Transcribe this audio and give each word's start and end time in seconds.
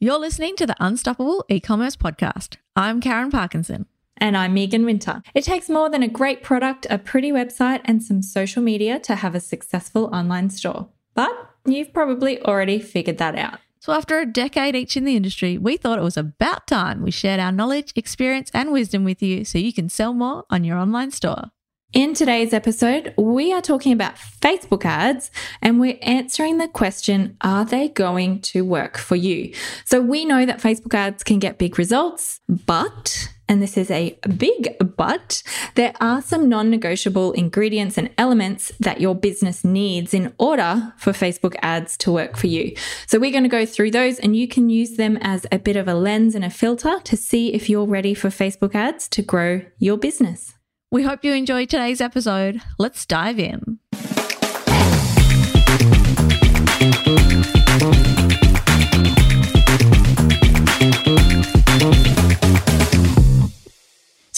You're 0.00 0.20
listening 0.20 0.54
to 0.54 0.64
the 0.64 0.76
Unstoppable 0.78 1.44
E-commerce 1.48 1.96
podcast. 1.96 2.56
I'm 2.76 3.00
Karen 3.00 3.32
Parkinson. 3.32 3.86
And 4.16 4.36
I'm 4.36 4.54
Megan 4.54 4.84
Winter. 4.84 5.24
It 5.34 5.42
takes 5.42 5.68
more 5.68 5.90
than 5.90 6.04
a 6.04 6.08
great 6.08 6.44
product, 6.44 6.86
a 6.88 6.98
pretty 6.98 7.32
website, 7.32 7.80
and 7.84 8.00
some 8.00 8.22
social 8.22 8.62
media 8.62 9.00
to 9.00 9.16
have 9.16 9.34
a 9.34 9.40
successful 9.40 10.04
online 10.14 10.50
store. 10.50 10.86
But 11.14 11.32
you've 11.66 11.92
probably 11.92 12.40
already 12.42 12.78
figured 12.78 13.18
that 13.18 13.34
out. 13.34 13.58
So, 13.80 13.92
after 13.92 14.20
a 14.20 14.26
decade 14.26 14.76
each 14.76 14.96
in 14.96 15.02
the 15.04 15.16
industry, 15.16 15.58
we 15.58 15.76
thought 15.76 15.98
it 15.98 16.02
was 16.02 16.16
about 16.16 16.68
time 16.68 17.02
we 17.02 17.10
shared 17.10 17.40
our 17.40 17.50
knowledge, 17.50 17.92
experience, 17.96 18.52
and 18.54 18.70
wisdom 18.70 19.02
with 19.02 19.20
you 19.20 19.44
so 19.44 19.58
you 19.58 19.72
can 19.72 19.88
sell 19.88 20.14
more 20.14 20.44
on 20.48 20.62
your 20.62 20.78
online 20.78 21.10
store. 21.10 21.50
In 21.94 22.12
today's 22.12 22.52
episode, 22.52 23.14
we 23.16 23.50
are 23.50 23.62
talking 23.62 23.94
about 23.94 24.16
Facebook 24.16 24.84
ads 24.84 25.30
and 25.62 25.80
we're 25.80 25.96
answering 26.02 26.58
the 26.58 26.68
question 26.68 27.38
Are 27.40 27.64
they 27.64 27.88
going 27.88 28.42
to 28.42 28.62
work 28.62 28.98
for 28.98 29.16
you? 29.16 29.54
So, 29.86 29.98
we 29.98 30.26
know 30.26 30.44
that 30.44 30.60
Facebook 30.60 30.92
ads 30.92 31.24
can 31.24 31.38
get 31.38 31.56
big 31.56 31.78
results, 31.78 32.40
but 32.46 33.32
and 33.48 33.62
this 33.62 33.78
is 33.78 33.90
a 33.90 34.18
big 34.36 34.76
but, 34.98 35.42
there 35.76 35.94
are 35.98 36.20
some 36.20 36.46
non 36.46 36.68
negotiable 36.68 37.32
ingredients 37.32 37.96
and 37.96 38.10
elements 38.18 38.70
that 38.78 39.00
your 39.00 39.14
business 39.14 39.64
needs 39.64 40.12
in 40.12 40.34
order 40.36 40.92
for 40.98 41.12
Facebook 41.12 41.56
ads 41.62 41.96
to 41.96 42.12
work 42.12 42.36
for 42.36 42.48
you. 42.48 42.76
So, 43.06 43.18
we're 43.18 43.32
going 43.32 43.44
to 43.44 43.48
go 43.48 43.64
through 43.64 43.92
those 43.92 44.18
and 44.18 44.36
you 44.36 44.46
can 44.46 44.68
use 44.68 44.98
them 44.98 45.16
as 45.22 45.46
a 45.50 45.58
bit 45.58 45.76
of 45.76 45.88
a 45.88 45.94
lens 45.94 46.34
and 46.34 46.44
a 46.44 46.50
filter 46.50 47.00
to 47.02 47.16
see 47.16 47.54
if 47.54 47.70
you're 47.70 47.86
ready 47.86 48.12
for 48.12 48.28
Facebook 48.28 48.74
ads 48.74 49.08
to 49.08 49.22
grow 49.22 49.62
your 49.78 49.96
business. 49.96 50.57
We 50.90 51.02
hope 51.02 51.22
you 51.22 51.34
enjoyed 51.34 51.68
today's 51.68 52.00
episode. 52.00 52.62
Let's 52.78 53.04
dive 53.04 53.38
in. 53.38 53.77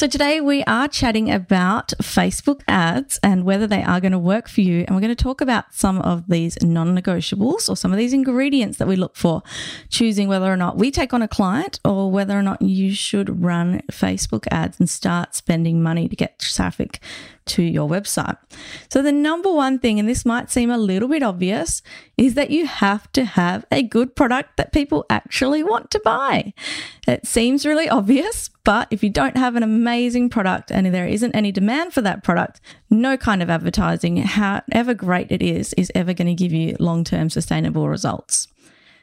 So, 0.01 0.07
today 0.07 0.41
we 0.41 0.65
are 0.65 0.89
chatting 0.89 1.31
about 1.31 1.89
Facebook 2.01 2.63
ads 2.67 3.21
and 3.23 3.45
whether 3.45 3.67
they 3.67 3.83
are 3.83 4.01
going 4.01 4.13
to 4.13 4.19
work 4.19 4.49
for 4.49 4.63
you. 4.63 4.87
And 4.87 4.97
we're 4.97 5.03
going 5.03 5.15
to 5.15 5.25
talk 5.25 5.43
about 5.43 5.75
some 5.75 5.99
of 5.99 6.27
these 6.27 6.57
non 6.63 6.99
negotiables 6.99 7.69
or 7.69 7.77
some 7.77 7.93
of 7.93 7.99
these 7.99 8.15
ingredients 8.15 8.79
that 8.79 8.89
we 8.89 8.97
look 8.97 9.15
for, 9.15 9.43
choosing 9.91 10.27
whether 10.27 10.51
or 10.51 10.57
not 10.57 10.79
we 10.79 10.91
take 10.91 11.13
on 11.13 11.21
a 11.21 11.29
client 11.29 11.81
or 11.85 12.11
whether 12.11 12.33
or 12.33 12.41
not 12.41 12.63
you 12.63 12.95
should 12.95 13.43
run 13.45 13.83
Facebook 13.93 14.47
ads 14.51 14.81
and 14.81 14.89
start 14.89 15.35
spending 15.35 15.83
money 15.83 16.09
to 16.09 16.17
get 16.17 16.39
traffic 16.39 17.01
to 17.47 17.63
your 17.63 17.89
website. 17.89 18.37
So, 18.89 19.03
the 19.03 19.13
number 19.13 19.53
one 19.53 19.79
thing, 19.79 19.99
and 19.99 20.09
this 20.09 20.25
might 20.25 20.51
seem 20.51 20.71
a 20.71 20.79
little 20.79 21.09
bit 21.09 21.23
obvious, 21.23 21.83
is 22.17 22.35
that 22.35 22.51
you 22.51 22.67
have 22.67 23.11
to 23.13 23.25
have 23.25 23.65
a 23.71 23.83
good 23.83 24.15
product 24.15 24.57
that 24.57 24.73
people 24.73 25.05
actually 25.11 25.63
want 25.63 25.91
to 25.91 26.01
buy. 26.01 26.53
It 27.07 27.27
seems 27.27 27.67
really 27.67 27.89
obvious, 27.89 28.51
but 28.65 28.89
if 28.91 29.03
you 29.03 29.11
don't 29.11 29.37
have 29.37 29.57
an 29.57 29.63
amazing 29.63 30.31
product 30.31 30.71
and 30.71 30.87
there 30.95 31.07
isn't 31.07 31.35
any 31.35 31.51
demand 31.53 31.93
for 31.93 32.03
that 32.03 32.23
product, 32.23 32.61
no 32.89 33.17
kind 33.17 33.43
of 33.43 33.51
advertising, 33.51 34.19
however 34.19 34.95
great 34.95 35.31
it 35.31 35.43
is, 35.43 35.73
is 35.75 35.91
ever 35.95 36.13
going 36.13 36.29
to 36.29 36.35
give 36.35 36.53
you 36.53 36.77
long 36.79 37.05
term 37.05 37.31
sustainable 37.31 37.89
results. 37.89 38.49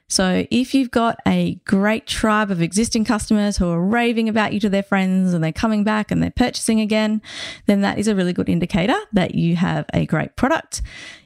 So 0.09 0.45
if 0.49 0.73
you've 0.73 0.91
got 0.91 1.19
a 1.27 1.55
great 1.65 2.07
tribe 2.07 2.49
of 2.49 2.61
existing 2.61 3.03
customers 3.03 3.57
who 3.57 3.67
are 3.67 3.81
raving 3.81 4.29
about 4.29 4.53
you 4.53 4.59
to 4.61 4.69
their 4.69 4.83
friends 4.83 5.33
and 5.33 5.43
they're 5.43 5.51
coming 5.51 5.83
back 5.83 6.11
and 6.11 6.23
they're 6.23 6.31
purchasing 6.31 6.79
again, 6.79 7.21
then 7.65 7.81
that 7.81 7.99
is 7.99 8.07
a 8.07 8.15
really 8.15 8.31
good 8.31 8.47
indicator 8.47 8.97
that 9.11 9.35
you 9.35 9.57
have 9.57 9.85
a 9.93 10.05
great 10.05 10.37
product. 10.37 10.81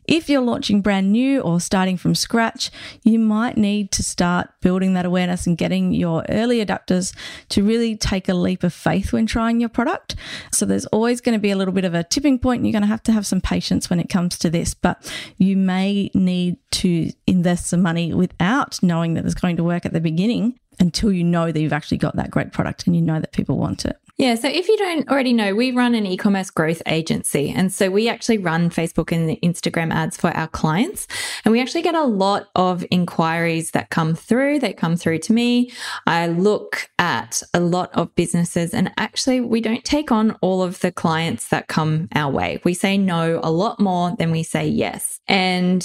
If 0.05 0.29
you're 0.29 0.41
launching 0.41 0.81
brand 0.81 1.11
new 1.11 1.41
or 1.41 1.59
starting 1.59 1.97
from 1.97 2.15
scratch, 2.15 2.71
you 3.03 3.19
might 3.19 3.57
need 3.57 3.91
to 3.91 4.03
start 4.03 4.49
building 4.61 4.93
that 4.93 5.05
awareness 5.05 5.47
and 5.47 5.57
getting 5.57 5.93
your 5.93 6.25
early 6.29 6.63
adopters 6.63 7.15
to 7.49 7.63
really 7.63 7.95
take 7.95 8.27
a 8.27 8.33
leap 8.33 8.63
of 8.63 8.73
faith 8.73 9.13
when 9.13 9.25
trying 9.25 9.59
your 9.59 9.69
product. 9.69 10.15
So 10.51 10.65
there's 10.65 10.85
always 10.87 11.21
going 11.21 11.37
to 11.37 11.41
be 11.41 11.51
a 11.51 11.55
little 11.55 11.73
bit 11.73 11.85
of 11.85 11.93
a 11.93 12.03
tipping 12.03 12.39
point. 12.39 12.65
You're 12.65 12.73
going 12.73 12.81
to 12.81 12.87
have 12.87 13.03
to 13.03 13.11
have 13.11 13.25
some 13.25 13.41
patience 13.41 13.89
when 13.89 13.99
it 13.99 14.09
comes 14.09 14.37
to 14.39 14.49
this, 14.49 14.73
but 14.73 15.11
you 15.37 15.55
may 15.55 16.11
need 16.13 16.57
to 16.71 17.11
invest 17.27 17.67
some 17.67 17.81
money 17.81 18.13
without 18.13 18.81
knowing 18.81 19.13
that 19.13 19.25
it's 19.25 19.33
going 19.33 19.57
to 19.57 19.63
work 19.63 19.85
at 19.85 19.93
the 19.93 20.01
beginning 20.01 20.59
until 20.79 21.11
you 21.11 21.23
know 21.23 21.51
that 21.51 21.59
you've 21.59 21.73
actually 21.73 21.97
got 21.97 22.15
that 22.15 22.31
great 22.31 22.51
product 22.51 22.87
and 22.87 22.95
you 22.95 23.01
know 23.01 23.19
that 23.19 23.31
people 23.31 23.57
want 23.57 23.85
it. 23.85 23.97
Yeah. 24.17 24.35
So 24.35 24.47
if 24.47 24.67
you 24.67 24.77
don't 24.77 25.09
already 25.09 25.33
know, 25.33 25.55
we 25.55 25.71
run 25.71 25.95
an 25.95 26.05
e 26.05 26.15
commerce 26.15 26.51
growth 26.51 26.83
agency. 26.85 27.49
And 27.49 27.73
so 27.73 27.89
we 27.89 28.07
actually 28.07 28.37
run 28.37 28.69
Facebook 28.69 29.11
and 29.11 29.35
Instagram 29.41 29.91
ads 29.91 30.15
for 30.15 30.29
our 30.37 30.47
clients. 30.47 31.07
And 31.43 31.51
we 31.51 31.59
actually 31.59 31.81
get 31.81 31.95
a 31.95 32.03
lot 32.03 32.49
of 32.55 32.85
inquiries 32.91 33.71
that 33.71 33.89
come 33.89 34.13
through. 34.13 34.59
They 34.59 34.73
come 34.73 34.95
through 34.95 35.19
to 35.19 35.33
me. 35.33 35.71
I 36.05 36.27
look 36.27 36.87
at 36.99 37.41
a 37.55 37.59
lot 37.59 37.89
of 37.93 38.13
businesses 38.13 38.75
and 38.75 38.91
actually 38.97 39.41
we 39.41 39.59
don't 39.59 39.83
take 39.83 40.11
on 40.11 40.37
all 40.41 40.61
of 40.61 40.81
the 40.81 40.91
clients 40.91 41.47
that 41.47 41.67
come 41.67 42.07
our 42.13 42.31
way. 42.31 42.61
We 42.63 42.75
say 42.75 42.99
no 42.99 43.39
a 43.41 43.49
lot 43.49 43.79
more 43.79 44.15
than 44.19 44.29
we 44.29 44.43
say 44.43 44.67
yes. 44.67 45.19
And 45.27 45.83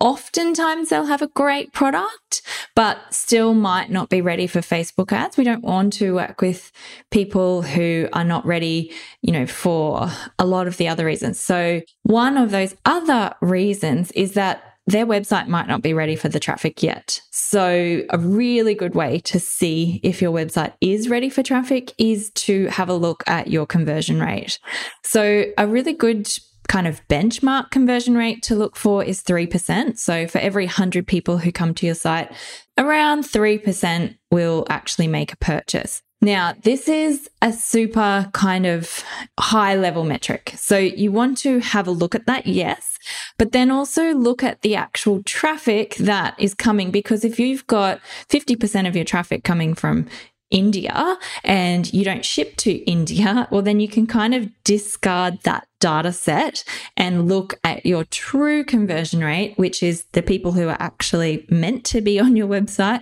oftentimes 0.00 0.88
they'll 0.88 1.06
have 1.06 1.22
a 1.22 1.28
great 1.28 1.72
product, 1.72 2.42
but 2.74 2.98
still 3.10 3.54
might 3.54 3.90
not 3.90 4.08
be 4.08 4.20
ready 4.20 4.46
for 4.46 4.60
Facebook 4.60 5.12
ads. 5.12 5.36
We 5.36 5.44
don't 5.44 5.64
want 5.64 5.94
to 5.94 6.14
work 6.14 6.40
with 6.40 6.70
people 7.10 7.62
who 7.62 8.08
are 8.12 8.24
not 8.24 8.46
ready, 8.46 8.92
you 9.22 9.32
know, 9.32 9.46
for 9.46 10.08
a 10.38 10.46
lot 10.46 10.66
of 10.66 10.76
the 10.76 10.88
other 10.88 11.04
reasons. 11.04 11.40
So 11.40 11.82
one 12.04 12.36
of 12.36 12.50
those 12.50 12.76
other 12.84 13.34
reasons 13.40 14.10
is 14.12 14.32
that 14.32 14.62
their 14.88 15.06
website 15.06 15.48
might 15.48 15.68
not 15.68 15.82
be 15.82 15.92
ready 15.92 16.16
for 16.16 16.30
the 16.30 16.40
traffic 16.40 16.82
yet. 16.82 17.20
So, 17.30 18.02
a 18.08 18.18
really 18.18 18.74
good 18.74 18.94
way 18.94 19.20
to 19.20 19.38
see 19.38 20.00
if 20.02 20.22
your 20.22 20.32
website 20.32 20.72
is 20.80 21.10
ready 21.10 21.28
for 21.28 21.42
traffic 21.42 21.92
is 21.98 22.30
to 22.30 22.68
have 22.68 22.88
a 22.88 22.94
look 22.94 23.22
at 23.26 23.48
your 23.48 23.66
conversion 23.66 24.18
rate. 24.18 24.58
So, 25.04 25.44
a 25.58 25.66
really 25.66 25.92
good 25.92 26.30
kind 26.68 26.86
of 26.86 27.06
benchmark 27.08 27.70
conversion 27.70 28.16
rate 28.16 28.42
to 28.44 28.54
look 28.54 28.76
for 28.76 29.02
is 29.02 29.22
3%. 29.22 29.98
So 29.98 30.26
for 30.26 30.38
every 30.38 30.66
100 30.66 31.06
people 31.06 31.38
who 31.38 31.50
come 31.50 31.74
to 31.74 31.86
your 31.86 31.94
site, 31.94 32.30
around 32.76 33.24
3% 33.24 34.16
will 34.30 34.66
actually 34.68 35.08
make 35.08 35.32
a 35.32 35.36
purchase. 35.38 36.02
Now, 36.20 36.54
this 36.64 36.88
is 36.88 37.30
a 37.42 37.52
super 37.52 38.28
kind 38.32 38.66
of 38.66 39.04
high 39.38 39.76
level 39.76 40.02
metric. 40.02 40.52
So 40.56 40.76
you 40.76 41.12
want 41.12 41.38
to 41.38 41.60
have 41.60 41.86
a 41.86 41.92
look 41.92 42.16
at 42.16 42.26
that, 42.26 42.46
yes, 42.46 42.98
but 43.38 43.52
then 43.52 43.70
also 43.70 44.12
look 44.14 44.42
at 44.42 44.62
the 44.62 44.74
actual 44.74 45.22
traffic 45.22 45.94
that 45.96 46.34
is 46.38 46.54
coming 46.54 46.90
because 46.90 47.24
if 47.24 47.38
you've 47.38 47.66
got 47.68 48.00
50% 48.28 48.88
of 48.88 48.96
your 48.96 49.04
traffic 49.04 49.44
coming 49.44 49.74
from 49.74 50.08
India 50.50 51.18
and 51.44 51.92
you 51.92 52.04
don't 52.04 52.24
ship 52.24 52.56
to 52.56 52.72
India, 52.90 53.46
well, 53.50 53.62
then 53.62 53.80
you 53.80 53.88
can 53.88 54.06
kind 54.06 54.34
of 54.34 54.48
discard 54.64 55.40
that 55.42 55.66
data 55.80 56.12
set 56.12 56.64
and 56.96 57.28
look 57.28 57.58
at 57.64 57.84
your 57.84 58.04
true 58.04 58.64
conversion 58.64 59.22
rate, 59.22 59.54
which 59.56 59.82
is 59.82 60.04
the 60.12 60.22
people 60.22 60.52
who 60.52 60.68
are 60.68 60.80
actually 60.80 61.46
meant 61.50 61.84
to 61.84 62.00
be 62.00 62.18
on 62.18 62.36
your 62.36 62.48
website. 62.48 63.00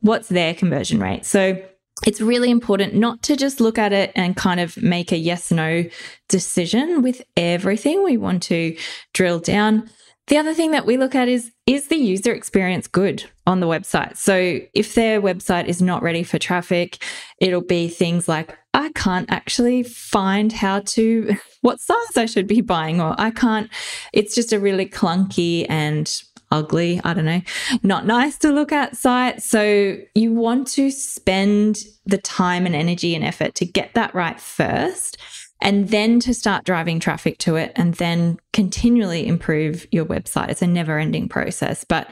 What's 0.00 0.28
their 0.28 0.54
conversion 0.54 1.00
rate? 1.00 1.26
So 1.26 1.62
it's 2.06 2.20
really 2.20 2.50
important 2.50 2.94
not 2.94 3.22
to 3.24 3.36
just 3.36 3.60
look 3.60 3.78
at 3.78 3.92
it 3.92 4.12
and 4.14 4.36
kind 4.36 4.60
of 4.60 4.76
make 4.80 5.12
a 5.12 5.16
yes 5.16 5.50
no 5.50 5.84
decision 6.28 7.02
with 7.02 7.22
everything. 7.36 8.04
We 8.04 8.16
want 8.16 8.42
to 8.44 8.76
drill 9.12 9.40
down 9.40 9.90
the 10.28 10.36
other 10.36 10.54
thing 10.54 10.70
that 10.72 10.86
we 10.86 10.96
look 10.96 11.14
at 11.14 11.28
is 11.28 11.50
is 11.66 11.88
the 11.88 11.96
user 11.96 12.32
experience 12.32 12.86
good 12.86 13.24
on 13.46 13.60
the 13.60 13.66
website? 13.66 14.16
So 14.16 14.60
if 14.74 14.94
their 14.94 15.20
website 15.20 15.66
is 15.66 15.82
not 15.82 16.02
ready 16.02 16.22
for 16.22 16.38
traffic, 16.38 17.02
it'll 17.40 17.62
be 17.62 17.88
things 17.88 18.28
like 18.28 18.56
I 18.74 18.90
can't 18.94 19.30
actually 19.30 19.82
find 19.82 20.52
how 20.52 20.80
to 20.80 21.36
what 21.62 21.80
size 21.80 22.16
I 22.16 22.26
should 22.26 22.46
be 22.46 22.60
buying 22.60 23.00
or 23.00 23.14
I 23.18 23.30
can't 23.30 23.70
it's 24.12 24.34
just 24.34 24.52
a 24.52 24.60
really 24.60 24.86
clunky 24.86 25.66
and 25.68 26.22
ugly, 26.50 27.00
I 27.04 27.14
don't 27.14 27.26
know, 27.26 27.42
not 27.82 28.06
nice 28.06 28.38
to 28.38 28.50
look 28.50 28.72
at 28.72 28.96
site. 28.96 29.42
So 29.42 29.98
you 30.14 30.32
want 30.32 30.66
to 30.68 30.90
spend 30.90 31.84
the 32.06 32.18
time 32.18 32.64
and 32.64 32.74
energy 32.74 33.14
and 33.14 33.24
effort 33.24 33.54
to 33.56 33.66
get 33.66 33.92
that 33.94 34.14
right 34.14 34.40
first 34.40 35.18
and 35.60 35.88
then 35.88 36.20
to 36.20 36.34
start 36.34 36.64
driving 36.64 37.00
traffic 37.00 37.38
to 37.38 37.56
it 37.56 37.72
and 37.76 37.94
then 37.94 38.38
continually 38.52 39.26
improve 39.26 39.86
your 39.90 40.04
website. 40.04 40.50
It's 40.50 40.62
a 40.62 40.66
never 40.66 40.98
ending 40.98 41.28
process, 41.28 41.84
but 41.84 42.08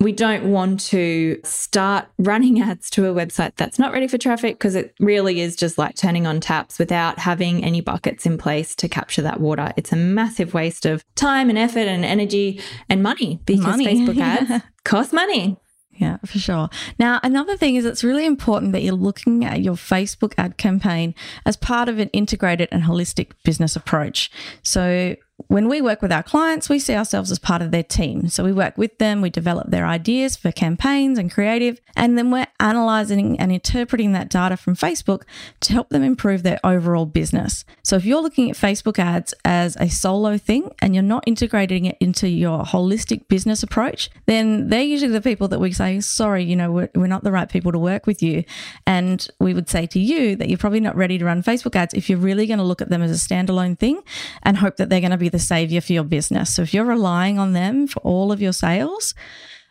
we 0.00 0.12
don't 0.12 0.50
want 0.50 0.80
to 0.80 1.38
start 1.44 2.06
running 2.18 2.60
ads 2.62 2.90
to 2.90 3.06
a 3.06 3.14
website 3.14 3.52
that's 3.56 3.78
not 3.78 3.92
ready 3.92 4.08
for 4.08 4.18
traffic 4.18 4.56
because 4.56 4.74
it 4.74 4.94
really 4.98 5.40
is 5.40 5.54
just 5.54 5.78
like 5.78 5.94
turning 5.94 6.26
on 6.26 6.40
taps 6.40 6.78
without 6.78 7.18
having 7.18 7.62
any 7.62 7.80
buckets 7.80 8.26
in 8.26 8.38
place 8.38 8.74
to 8.76 8.88
capture 8.88 9.22
that 9.22 9.40
water. 9.40 9.72
It's 9.76 9.92
a 9.92 9.96
massive 9.96 10.54
waste 10.54 10.86
of 10.86 11.04
time 11.14 11.50
and 11.50 11.58
effort 11.58 11.86
and 11.86 12.04
energy 12.04 12.60
and 12.88 13.02
money 13.02 13.40
because 13.44 13.66
money. 13.66 13.86
Facebook 13.86 14.20
ads 14.20 14.64
cost 14.84 15.12
money. 15.12 15.58
Yeah, 16.00 16.16
for 16.24 16.38
sure. 16.38 16.70
Now, 16.98 17.20
another 17.22 17.58
thing 17.58 17.76
is 17.76 17.84
it's 17.84 18.02
really 18.02 18.24
important 18.24 18.72
that 18.72 18.82
you're 18.82 18.94
looking 18.94 19.44
at 19.44 19.60
your 19.60 19.74
Facebook 19.74 20.32
ad 20.38 20.56
campaign 20.56 21.14
as 21.44 21.58
part 21.58 21.90
of 21.90 21.98
an 21.98 22.08
integrated 22.14 22.70
and 22.72 22.84
holistic 22.84 23.32
business 23.44 23.76
approach. 23.76 24.30
So, 24.62 25.14
when 25.48 25.68
we 25.68 25.80
work 25.80 26.02
with 26.02 26.12
our 26.12 26.22
clients, 26.22 26.68
we 26.68 26.78
see 26.78 26.94
ourselves 26.94 27.30
as 27.30 27.38
part 27.38 27.62
of 27.62 27.70
their 27.70 27.82
team. 27.82 28.28
So 28.28 28.44
we 28.44 28.52
work 28.52 28.76
with 28.76 28.98
them, 28.98 29.20
we 29.20 29.30
develop 29.30 29.70
their 29.70 29.86
ideas 29.86 30.36
for 30.36 30.52
campaigns 30.52 31.18
and 31.18 31.30
creative, 31.30 31.80
and 31.96 32.16
then 32.18 32.30
we're 32.30 32.46
analyzing 32.58 33.38
and 33.38 33.50
interpreting 33.50 34.12
that 34.12 34.28
data 34.28 34.56
from 34.56 34.76
Facebook 34.76 35.22
to 35.60 35.72
help 35.72 35.88
them 35.90 36.02
improve 36.02 36.42
their 36.42 36.60
overall 36.62 37.06
business. 37.06 37.64
So 37.82 37.96
if 37.96 38.04
you're 38.04 38.20
looking 38.20 38.50
at 38.50 38.56
Facebook 38.56 38.98
ads 38.98 39.34
as 39.44 39.76
a 39.80 39.88
solo 39.88 40.36
thing 40.38 40.70
and 40.80 40.94
you're 40.94 41.02
not 41.02 41.24
integrating 41.26 41.86
it 41.86 41.96
into 42.00 42.28
your 42.28 42.64
holistic 42.64 43.28
business 43.28 43.62
approach, 43.62 44.10
then 44.26 44.68
they're 44.68 44.82
usually 44.82 45.12
the 45.12 45.20
people 45.20 45.48
that 45.48 45.60
we 45.60 45.72
say, 45.72 46.00
sorry, 46.00 46.44
you 46.44 46.56
know, 46.56 46.70
we're, 46.70 46.90
we're 46.94 47.06
not 47.06 47.24
the 47.24 47.32
right 47.32 47.48
people 47.48 47.72
to 47.72 47.78
work 47.78 48.06
with 48.06 48.22
you. 48.22 48.44
And 48.86 49.26
we 49.38 49.54
would 49.54 49.68
say 49.68 49.86
to 49.86 49.98
you 49.98 50.36
that 50.36 50.48
you're 50.48 50.58
probably 50.58 50.80
not 50.80 50.96
ready 50.96 51.18
to 51.18 51.24
run 51.24 51.42
Facebook 51.42 51.74
ads 51.74 51.94
if 51.94 52.10
you're 52.10 52.18
really 52.18 52.46
going 52.46 52.58
to 52.58 52.64
look 52.64 52.82
at 52.82 52.90
them 52.90 53.02
as 53.02 53.10
a 53.10 53.28
standalone 53.28 53.78
thing 53.78 54.02
and 54.42 54.58
hope 54.58 54.76
that 54.76 54.90
they're 54.90 55.00
going 55.00 55.10
to 55.10 55.16
be 55.16 55.29
the 55.30 55.38
savior 55.38 55.80
for 55.80 55.92
your 55.92 56.04
business. 56.04 56.54
So 56.54 56.62
if 56.62 56.74
you're 56.74 56.84
relying 56.84 57.38
on 57.38 57.52
them 57.52 57.86
for 57.86 58.00
all 58.00 58.32
of 58.32 58.40
your 58.40 58.52
sales, 58.52 59.14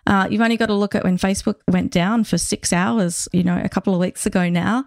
uh, 0.07 0.27
you've 0.29 0.41
only 0.41 0.57
got 0.57 0.67
to 0.67 0.73
look 0.73 0.95
at 0.95 1.03
when 1.03 1.17
Facebook 1.17 1.55
went 1.67 1.91
down 1.91 2.23
for 2.23 2.37
six 2.37 2.73
hours, 2.73 3.27
you 3.31 3.43
know, 3.43 3.61
a 3.63 3.69
couple 3.69 3.93
of 3.93 3.99
weeks 3.99 4.25
ago 4.25 4.49
now 4.49 4.85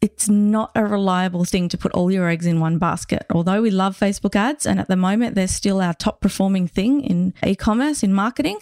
it's 0.00 0.28
not 0.28 0.70
a 0.74 0.84
reliable 0.84 1.44
thing 1.44 1.68
to 1.68 1.78
put 1.78 1.92
all 1.92 2.10
your 2.10 2.28
eggs 2.28 2.46
in 2.46 2.60
one 2.60 2.78
basket. 2.78 3.24
Although 3.30 3.62
we 3.62 3.70
love 3.70 3.98
Facebook 3.98 4.36
ads, 4.36 4.66
and 4.66 4.78
at 4.78 4.88
the 4.88 4.96
moment 4.96 5.34
they're 5.34 5.48
still 5.48 5.80
our 5.80 5.94
top 5.94 6.20
performing 6.20 6.68
thing 6.68 7.02
in 7.02 7.34
e 7.46 7.54
commerce, 7.54 8.02
in 8.02 8.12
marketing, 8.12 8.58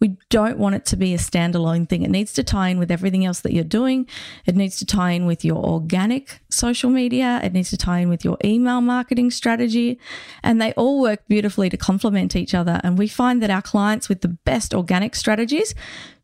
we 0.00 0.16
don't 0.30 0.58
want 0.58 0.74
it 0.74 0.84
to 0.86 0.96
be 0.96 1.14
a 1.14 1.18
standalone 1.18 1.88
thing. 1.88 2.02
It 2.02 2.10
needs 2.10 2.32
to 2.34 2.42
tie 2.42 2.68
in 2.68 2.78
with 2.78 2.90
everything 2.90 3.24
else 3.24 3.40
that 3.40 3.52
you're 3.52 3.64
doing. 3.64 4.06
It 4.46 4.56
needs 4.56 4.78
to 4.78 4.86
tie 4.86 5.12
in 5.12 5.26
with 5.26 5.44
your 5.44 5.64
organic 5.64 6.40
social 6.50 6.90
media. 6.90 7.40
It 7.42 7.52
needs 7.52 7.70
to 7.70 7.76
tie 7.76 7.98
in 7.98 8.08
with 8.08 8.24
your 8.24 8.38
email 8.44 8.80
marketing 8.80 9.30
strategy. 9.30 9.98
And 10.42 10.60
they 10.60 10.72
all 10.72 11.00
work 11.00 11.26
beautifully 11.28 11.68
to 11.70 11.76
complement 11.76 12.34
each 12.34 12.54
other. 12.54 12.80
And 12.82 12.98
we 12.98 13.08
find 13.08 13.42
that 13.42 13.50
our 13.50 13.62
clients 13.62 14.08
with 14.08 14.22
the 14.22 14.28
best 14.28 14.74
organic 14.74 15.14
strategies 15.14 15.74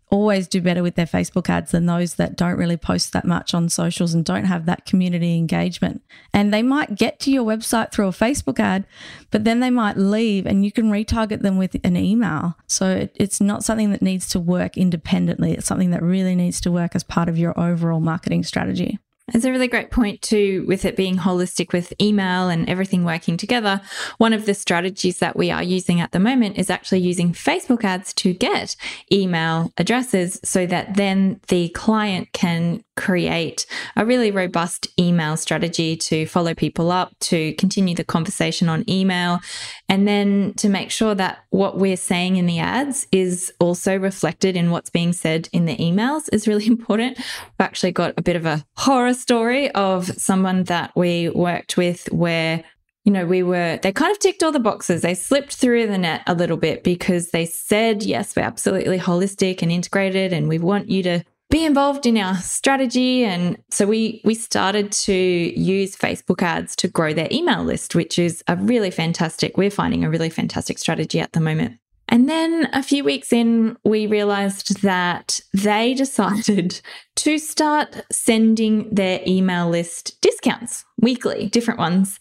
always 0.08 0.46
do 0.46 0.60
better 0.60 0.82
with 0.82 0.94
their 0.94 1.06
Facebook 1.06 1.48
ads 1.48 1.72
than 1.72 1.86
those 1.86 2.14
that 2.14 2.36
don't 2.36 2.56
really 2.56 2.76
post 2.76 3.12
that 3.12 3.24
much 3.24 3.54
on 3.54 3.68
socials 3.68 4.14
and 4.14 4.24
don't 4.24 4.44
have 4.44 4.66
that 4.66 4.86
community 4.86 5.36
engagement. 5.36 6.02
And 6.32 6.54
they 6.54 6.62
might 6.62 6.94
get 6.94 7.18
to 7.20 7.30
your 7.30 7.44
website 7.44 7.92
through 7.92 8.08
a 8.08 8.12
Facebook 8.12 8.60
ad, 8.60 8.86
but 9.30 9.44
then 9.44 9.60
they 9.60 9.70
might 9.70 9.96
leave 9.96 10.46
and 10.46 10.64
you 10.64 10.70
can 10.70 10.90
retarget 10.90 11.42
them 11.42 11.58
with 11.58 11.76
an 11.82 11.96
email. 11.96 12.56
So 12.66 13.08
it's 13.16 13.40
not 13.40 13.64
something 13.64 13.90
that 13.90 14.02
needs 14.02 14.28
to 14.30 14.40
work 14.40 14.76
independently. 14.76 15.52
It's 15.52 15.66
something 15.66 15.90
that 15.90 16.02
really 16.02 16.34
needs 16.34 16.60
to 16.62 16.70
work 16.70 16.94
as 16.94 17.02
part 17.02 17.28
of 17.28 17.38
your 17.38 17.58
overall 17.58 18.00
marketing 18.00 18.44
strategy. 18.44 18.98
It's 19.34 19.44
a 19.44 19.50
really 19.50 19.66
great 19.66 19.90
point 19.90 20.22
too, 20.22 20.64
with 20.68 20.84
it 20.84 20.94
being 20.94 21.16
holistic 21.16 21.72
with 21.72 21.92
email 22.00 22.48
and 22.48 22.68
everything 22.68 23.02
working 23.02 23.36
together. 23.36 23.80
One 24.18 24.32
of 24.32 24.46
the 24.46 24.54
strategies 24.54 25.18
that 25.18 25.36
we 25.36 25.50
are 25.50 25.64
using 25.64 26.00
at 26.00 26.12
the 26.12 26.20
moment 26.20 26.58
is 26.58 26.70
actually 26.70 27.00
using 27.00 27.32
Facebook 27.32 27.82
ads 27.82 28.14
to 28.14 28.32
get 28.32 28.76
email 29.12 29.72
addresses 29.78 30.38
so 30.44 30.64
that 30.66 30.94
then 30.94 31.40
the 31.48 31.70
client 31.70 32.32
can 32.34 32.84
create 32.96 33.66
a 33.96 34.06
really 34.06 34.30
robust 34.30 34.88
email 34.98 35.36
strategy 35.36 35.96
to 35.96 36.24
follow 36.26 36.54
people 36.54 36.92
up, 36.92 37.12
to 37.18 37.52
continue 37.54 37.96
the 37.96 38.04
conversation 38.04 38.68
on 38.68 38.88
email, 38.88 39.40
and 39.88 40.06
then 40.06 40.54
to 40.54 40.68
make 40.68 40.90
sure 40.90 41.16
that 41.16 41.44
what 41.50 41.78
we're 41.78 41.96
saying 41.96 42.36
in 42.36 42.46
the 42.46 42.60
ads 42.60 43.08
is 43.10 43.52
also 43.58 43.98
reflected 43.98 44.56
in 44.56 44.70
what's 44.70 44.88
being 44.88 45.12
said 45.12 45.48
in 45.52 45.66
the 45.66 45.76
emails 45.76 46.28
is 46.32 46.46
really 46.46 46.66
important. 46.68 47.18
I've 47.18 47.66
actually 47.66 47.92
got 47.92 48.14
a 48.16 48.22
bit 48.22 48.36
of 48.36 48.46
a 48.46 48.64
horror 48.76 49.15
story 49.16 49.70
of 49.72 50.06
someone 50.20 50.64
that 50.64 50.92
we 50.94 51.28
worked 51.30 51.76
with 51.76 52.06
where 52.12 52.64
you 53.06 53.12
know, 53.12 53.24
we 53.24 53.44
were, 53.44 53.78
they 53.82 53.92
kind 53.92 54.10
of 54.10 54.18
ticked 54.18 54.42
all 54.42 54.50
the 54.50 54.58
boxes. 54.58 55.02
They 55.02 55.14
slipped 55.14 55.54
through 55.54 55.86
the 55.86 55.96
net 55.96 56.22
a 56.26 56.34
little 56.34 56.56
bit 56.56 56.82
because 56.82 57.30
they 57.30 57.46
said, 57.46 58.02
yes, 58.02 58.34
we're 58.34 58.42
absolutely 58.42 58.98
holistic 58.98 59.62
and 59.62 59.70
integrated 59.70 60.32
and 60.32 60.48
we 60.48 60.58
want 60.58 60.88
you 60.88 61.04
to 61.04 61.22
be 61.48 61.64
involved 61.64 62.06
in 62.06 62.18
our 62.18 62.34
strategy 62.38 63.24
and 63.24 63.56
so 63.70 63.86
we 63.86 64.20
we 64.24 64.34
started 64.34 64.90
to 64.90 65.12
use 65.14 65.96
Facebook 65.96 66.42
ads 66.42 66.74
to 66.74 66.88
grow 66.88 67.12
their 67.12 67.28
email 67.30 67.62
list 67.62 67.94
which 67.94 68.18
is 68.18 68.42
a 68.48 68.56
really 68.56 68.90
fantastic 68.90 69.56
we're 69.56 69.70
finding 69.70 70.04
a 70.04 70.10
really 70.10 70.28
fantastic 70.28 70.76
strategy 70.76 71.20
at 71.20 71.32
the 71.32 71.40
moment 71.40 71.78
and 72.08 72.28
then 72.28 72.68
a 72.72 72.82
few 72.82 73.02
weeks 73.02 73.32
in, 73.32 73.76
we 73.84 74.06
realized 74.06 74.82
that 74.82 75.40
they 75.52 75.94
decided 76.04 76.80
to 77.16 77.38
start 77.38 78.04
sending 78.12 78.94
their 78.94 79.20
email 79.26 79.68
list 79.68 80.20
discounts 80.20 80.84
weekly, 81.00 81.48
different 81.48 81.80
ones. 81.80 82.18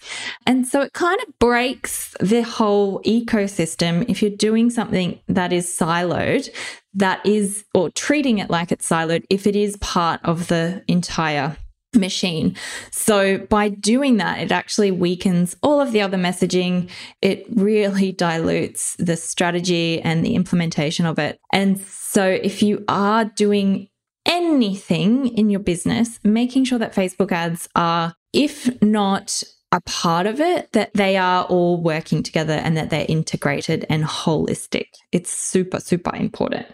And 0.47 0.65
so 0.65 0.81
it 0.81 0.93
kind 0.93 1.19
of 1.27 1.39
breaks 1.39 2.15
the 2.19 2.41
whole 2.41 3.01
ecosystem 3.03 4.09
if 4.09 4.21
you're 4.21 4.31
doing 4.31 4.69
something 4.69 5.19
that 5.27 5.53
is 5.53 5.67
siloed, 5.67 6.49
that 6.93 7.23
is, 7.25 7.65
or 7.73 7.89
treating 7.91 8.39
it 8.39 8.49
like 8.49 8.71
it's 8.71 8.89
siloed, 8.89 9.25
if 9.29 9.45
it 9.45 9.55
is 9.55 9.77
part 9.77 10.19
of 10.23 10.47
the 10.47 10.83
entire 10.87 11.57
machine. 11.95 12.55
So 12.91 13.37
by 13.37 13.69
doing 13.69 14.17
that, 14.17 14.39
it 14.39 14.51
actually 14.51 14.91
weakens 14.91 15.55
all 15.61 15.81
of 15.81 15.91
the 15.91 16.01
other 16.01 16.17
messaging. 16.17 16.89
It 17.21 17.45
really 17.49 18.11
dilutes 18.11 18.95
the 18.97 19.17
strategy 19.17 20.01
and 20.01 20.25
the 20.25 20.35
implementation 20.35 21.05
of 21.05 21.19
it. 21.19 21.39
And 21.51 21.79
so 21.79 22.25
if 22.25 22.61
you 22.61 22.83
are 22.87 23.25
doing 23.25 23.89
anything 24.25 25.27
in 25.37 25.49
your 25.49 25.59
business, 25.59 26.19
making 26.23 26.65
sure 26.65 26.79
that 26.79 26.93
Facebook 26.93 27.31
ads 27.31 27.69
are, 27.75 28.15
if 28.33 28.81
not 28.81 29.43
a 29.71 29.81
part 29.81 30.25
of 30.25 30.39
it, 30.39 30.71
that 30.71 30.93
they 30.93 31.17
are 31.17 31.43
all 31.45 31.81
working 31.81 32.23
together 32.23 32.53
and 32.53 32.77
that 32.77 32.89
they're 32.89 33.05
integrated 33.07 33.85
and 33.89 34.03
holistic. 34.03 34.87
It's 35.11 35.31
super, 35.31 35.79
super 35.79 36.15
important. 36.15 36.67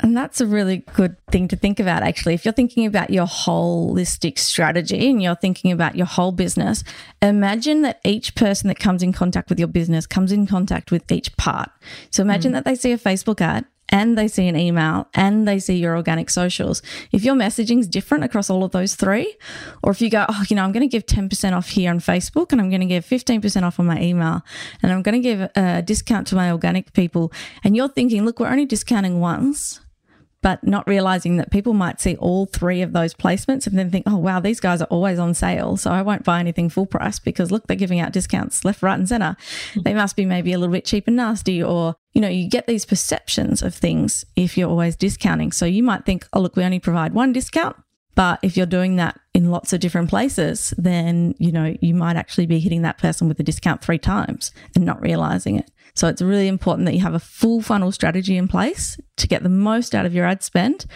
And 0.00 0.16
that's 0.16 0.40
a 0.40 0.46
really 0.46 0.78
good 0.94 1.16
thing 1.26 1.48
to 1.48 1.56
think 1.56 1.80
about, 1.80 2.04
actually. 2.04 2.34
If 2.34 2.44
you're 2.44 2.52
thinking 2.52 2.86
about 2.86 3.10
your 3.10 3.26
holistic 3.26 4.38
strategy 4.38 5.10
and 5.10 5.20
you're 5.20 5.34
thinking 5.34 5.72
about 5.72 5.96
your 5.96 6.06
whole 6.06 6.30
business, 6.30 6.84
imagine 7.20 7.82
that 7.82 8.00
each 8.04 8.36
person 8.36 8.68
that 8.68 8.78
comes 8.78 9.02
in 9.02 9.12
contact 9.12 9.48
with 9.48 9.58
your 9.58 9.66
business 9.66 10.06
comes 10.06 10.30
in 10.30 10.46
contact 10.46 10.92
with 10.92 11.10
each 11.10 11.36
part. 11.36 11.70
So 12.10 12.22
imagine 12.22 12.52
mm. 12.52 12.54
that 12.54 12.64
they 12.64 12.76
see 12.76 12.92
a 12.92 12.98
Facebook 12.98 13.40
ad 13.40 13.64
and 13.88 14.16
they 14.16 14.28
see 14.28 14.46
an 14.46 14.54
email 14.54 15.08
and 15.14 15.48
they 15.48 15.58
see 15.58 15.76
your 15.78 15.96
organic 15.96 16.30
socials. 16.30 16.80
If 17.10 17.24
your 17.24 17.34
messaging 17.34 17.80
is 17.80 17.88
different 17.88 18.22
across 18.22 18.50
all 18.50 18.62
of 18.62 18.70
those 18.70 18.94
three, 18.94 19.36
or 19.82 19.90
if 19.90 20.00
you 20.00 20.10
go, 20.10 20.26
oh, 20.28 20.44
you 20.48 20.54
know, 20.54 20.62
I'm 20.62 20.72
going 20.72 20.88
to 20.88 20.92
give 20.92 21.06
10% 21.06 21.56
off 21.56 21.70
here 21.70 21.90
on 21.90 21.98
Facebook 21.98 22.52
and 22.52 22.60
I'm 22.60 22.70
going 22.70 22.82
to 22.82 22.86
give 22.86 23.04
15% 23.04 23.62
off 23.62 23.80
on 23.80 23.86
my 23.86 24.00
email 24.00 24.42
and 24.80 24.92
I'm 24.92 25.02
going 25.02 25.20
to 25.20 25.20
give 25.20 25.50
a 25.56 25.82
discount 25.82 26.28
to 26.28 26.36
my 26.36 26.52
organic 26.52 26.92
people, 26.92 27.32
and 27.64 27.74
you're 27.74 27.88
thinking, 27.88 28.24
look, 28.24 28.38
we're 28.38 28.48
only 28.48 28.66
discounting 28.66 29.18
once 29.18 29.80
but 30.40 30.62
not 30.64 30.86
realizing 30.86 31.36
that 31.36 31.50
people 31.50 31.74
might 31.74 32.00
see 32.00 32.16
all 32.16 32.46
three 32.46 32.80
of 32.80 32.92
those 32.92 33.12
placements 33.12 33.66
and 33.66 33.76
then 33.76 33.90
think, 33.90 34.04
oh, 34.06 34.16
wow, 34.16 34.38
these 34.38 34.60
guys 34.60 34.80
are 34.80 34.86
always 34.86 35.18
on 35.18 35.34
sale. 35.34 35.76
So 35.76 35.90
I 35.90 36.02
won't 36.02 36.24
buy 36.24 36.38
anything 36.38 36.68
full 36.68 36.86
price 36.86 37.18
because 37.18 37.50
look, 37.50 37.66
they're 37.66 37.76
giving 37.76 37.98
out 37.98 38.12
discounts 38.12 38.64
left, 38.64 38.82
right, 38.82 38.98
and 38.98 39.08
center. 39.08 39.36
Mm-hmm. 39.70 39.80
They 39.82 39.94
must 39.94 40.14
be 40.16 40.24
maybe 40.24 40.52
a 40.52 40.58
little 40.58 40.72
bit 40.72 40.84
cheap 40.84 41.08
and 41.08 41.16
nasty, 41.16 41.62
or, 41.62 41.96
you 42.12 42.20
know, 42.20 42.28
you 42.28 42.48
get 42.48 42.66
these 42.66 42.86
perceptions 42.86 43.62
of 43.62 43.74
things 43.74 44.24
if 44.36 44.56
you're 44.56 44.70
always 44.70 44.94
discounting. 44.94 45.50
So 45.52 45.66
you 45.66 45.82
might 45.82 46.06
think, 46.06 46.28
oh, 46.32 46.40
look, 46.40 46.56
we 46.56 46.64
only 46.64 46.78
provide 46.78 47.14
one 47.14 47.32
discount. 47.32 47.76
But 48.14 48.40
if 48.42 48.56
you're 48.56 48.66
doing 48.66 48.96
that 48.96 49.20
in 49.32 49.52
lots 49.52 49.72
of 49.72 49.78
different 49.78 50.10
places, 50.10 50.74
then, 50.76 51.36
you 51.38 51.52
know, 51.52 51.76
you 51.80 51.94
might 51.94 52.16
actually 52.16 52.46
be 52.46 52.58
hitting 52.58 52.82
that 52.82 52.98
person 52.98 53.28
with 53.28 53.38
a 53.38 53.44
discount 53.44 53.80
three 53.80 53.98
times 53.98 54.50
and 54.74 54.84
not 54.84 55.00
realizing 55.00 55.56
it. 55.56 55.70
So 55.98 56.06
it's 56.06 56.22
really 56.22 56.46
important 56.46 56.86
that 56.86 56.94
you 56.94 57.00
have 57.00 57.14
a 57.14 57.18
full 57.18 57.60
funnel 57.60 57.90
strategy 57.90 58.36
in 58.36 58.46
place 58.46 59.00
to 59.16 59.26
get 59.26 59.42
the 59.42 59.48
most 59.48 59.96
out 59.96 60.06
of 60.06 60.14
your 60.14 60.26
ad 60.26 60.44
spend. 60.44 60.86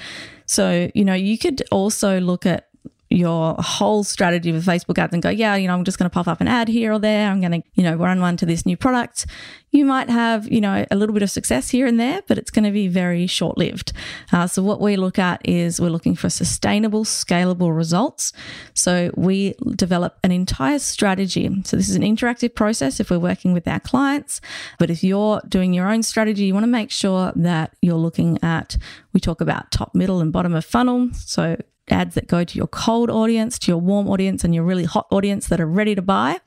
So, 0.47 0.93
you 0.95 1.05
know, 1.05 1.15
you 1.15 1.39
could 1.39 1.61
also 1.73 2.21
look 2.21 2.47
at 2.47 2.69
your 3.13 3.55
whole 3.59 4.05
strategy 4.05 4.53
with 4.53 4.65
Facebook 4.65 4.99
ads 4.99 5.13
and 5.13 5.23
go, 5.23 5.29
yeah, 5.29 5.55
you 5.55 5.69
know, 5.69 5.75
I'm 5.75 5.85
just 5.85 5.99
going 5.99 6.09
to 6.09 6.15
pop 6.15 6.29
up 6.29 6.41
an 6.41 6.49
ad 6.49 6.69
here 6.69 6.93
or 6.93 6.99
there. 6.99 7.31
I'm 7.31 7.41
going 7.41 7.63
to, 7.63 7.69
you 7.75 7.83
know, 7.83 7.95
run 7.95 8.21
one 8.21 8.37
to 8.39 8.47
this 8.47 8.65
new 8.65 8.77
product. 8.77 9.27
You 9.71 9.85
might 9.85 10.11
have, 10.11 10.51
you 10.51 10.61
know, 10.61 10.85
a 10.91 10.97
little 10.97 11.15
bit 11.15 11.23
of 11.23 11.31
success 11.31 11.71
here 11.71 11.87
and 11.87 11.99
there, 11.99 12.23
but 12.27 12.37
it's 12.39 12.51
going 12.51 12.65
to 12.65 12.71
be 12.71 12.89
very 12.89 13.27
short 13.27 13.57
lived. 13.57 13.93
Uh, 14.31 14.47
so, 14.47 14.63
what 14.63 14.81
we 14.81 14.97
look 14.97 15.19
at 15.19 15.41
is 15.49 15.81
we're 15.81 15.89
looking 15.89 16.15
for 16.15 16.29
sustainable, 16.29 17.05
scalable 17.05 17.75
results. 17.75 18.33
So, 18.75 19.11
we 19.17 19.55
develop 19.75 20.19
an 20.25 20.31
entire 20.31 20.79
strategy. 20.79 21.51
So, 21.65 21.77
this 21.79 21.89
is 21.89 21.97
an 21.97 22.03
interactive 22.03 22.55
process 22.55 23.01
if 23.01 23.11
we're 23.11 23.19
working 23.19 23.55
with 23.55 23.67
our 23.67 23.81
clients. 23.81 24.43
But 24.79 24.91
if 24.91 25.03
you're 25.03 25.41
doing 25.49 25.73
your 25.73 25.89
own 25.89 26.03
strategy, 26.03 26.45
you 26.45 26.55
want 26.55 26.65
to 26.65 26.69
make 26.69 26.91
sure 26.91 27.33
that 27.35 27.75
you're 27.81 27.95
looking 27.95 28.39
at, 28.43 28.77
we 29.15 29.21
talk 29.21 29.41
about 29.41 29.71
top, 29.71 29.95
middle, 29.95 30.21
and 30.21 30.33
bottom 30.33 30.55
of 30.55 30.67
funnel. 30.67 31.09
So, 31.15 31.57
ads 31.89 32.15
that 32.15 32.29
go 32.29 32.45
to 32.45 32.59
your 32.59 32.67
cold 32.67 33.11
audience, 33.11 33.59
to 33.61 33.71
your 33.71 33.79
warm 33.79 34.09
audience, 34.09 34.45
and 34.45 34.55
your 34.55 34.65
really 34.65 34.85
hot 34.85 35.07
audience 35.11 35.49
that 35.49 35.61
are 35.61 35.67
ready 35.67 35.95
to 35.95 36.03
buy. 36.03 36.41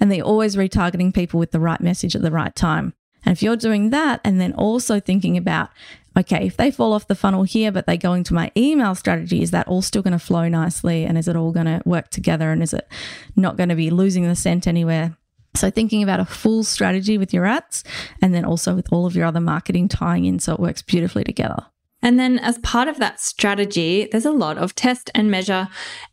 And 0.00 0.10
they're 0.10 0.22
always 0.22 0.56
retargeting 0.56 1.14
people 1.14 1.38
with 1.38 1.52
the 1.52 1.60
right 1.60 1.80
message 1.80 2.16
at 2.16 2.22
the 2.22 2.30
right 2.30 2.54
time. 2.54 2.94
And 3.24 3.32
if 3.32 3.42
you're 3.42 3.56
doing 3.56 3.90
that 3.90 4.20
and 4.24 4.40
then 4.40 4.52
also 4.54 4.98
thinking 4.98 5.36
about, 5.36 5.70
okay, 6.18 6.46
if 6.46 6.56
they 6.56 6.70
fall 6.70 6.92
off 6.92 7.06
the 7.06 7.14
funnel 7.14 7.44
here, 7.44 7.70
but 7.70 7.86
they 7.86 7.96
go 7.96 8.14
into 8.14 8.34
my 8.34 8.50
email 8.56 8.94
strategy, 8.94 9.42
is 9.42 9.52
that 9.52 9.68
all 9.68 9.82
still 9.82 10.02
going 10.02 10.12
to 10.12 10.18
flow 10.18 10.48
nicely? 10.48 11.04
And 11.04 11.16
is 11.16 11.28
it 11.28 11.36
all 11.36 11.52
going 11.52 11.66
to 11.66 11.80
work 11.84 12.10
together? 12.10 12.50
And 12.50 12.62
is 12.62 12.74
it 12.74 12.88
not 13.36 13.56
going 13.56 13.68
to 13.68 13.76
be 13.76 13.90
losing 13.90 14.24
the 14.24 14.36
scent 14.36 14.66
anywhere? 14.66 15.16
So, 15.54 15.70
thinking 15.70 16.02
about 16.02 16.18
a 16.18 16.24
full 16.24 16.64
strategy 16.64 17.18
with 17.18 17.34
your 17.34 17.44
ads 17.44 17.84
and 18.22 18.34
then 18.34 18.44
also 18.44 18.74
with 18.74 18.90
all 18.90 19.04
of 19.04 19.14
your 19.14 19.26
other 19.26 19.40
marketing 19.40 19.86
tying 19.86 20.24
in 20.24 20.38
so 20.38 20.54
it 20.54 20.60
works 20.60 20.80
beautifully 20.80 21.24
together. 21.24 21.66
And 22.02 22.18
then, 22.18 22.38
as 22.38 22.58
part 22.58 22.88
of 22.88 22.98
that 22.98 23.20
strategy, 23.20 24.08
there's 24.10 24.26
a 24.26 24.32
lot 24.32 24.58
of 24.58 24.74
test 24.74 25.10
and 25.14 25.30
measure 25.30 25.68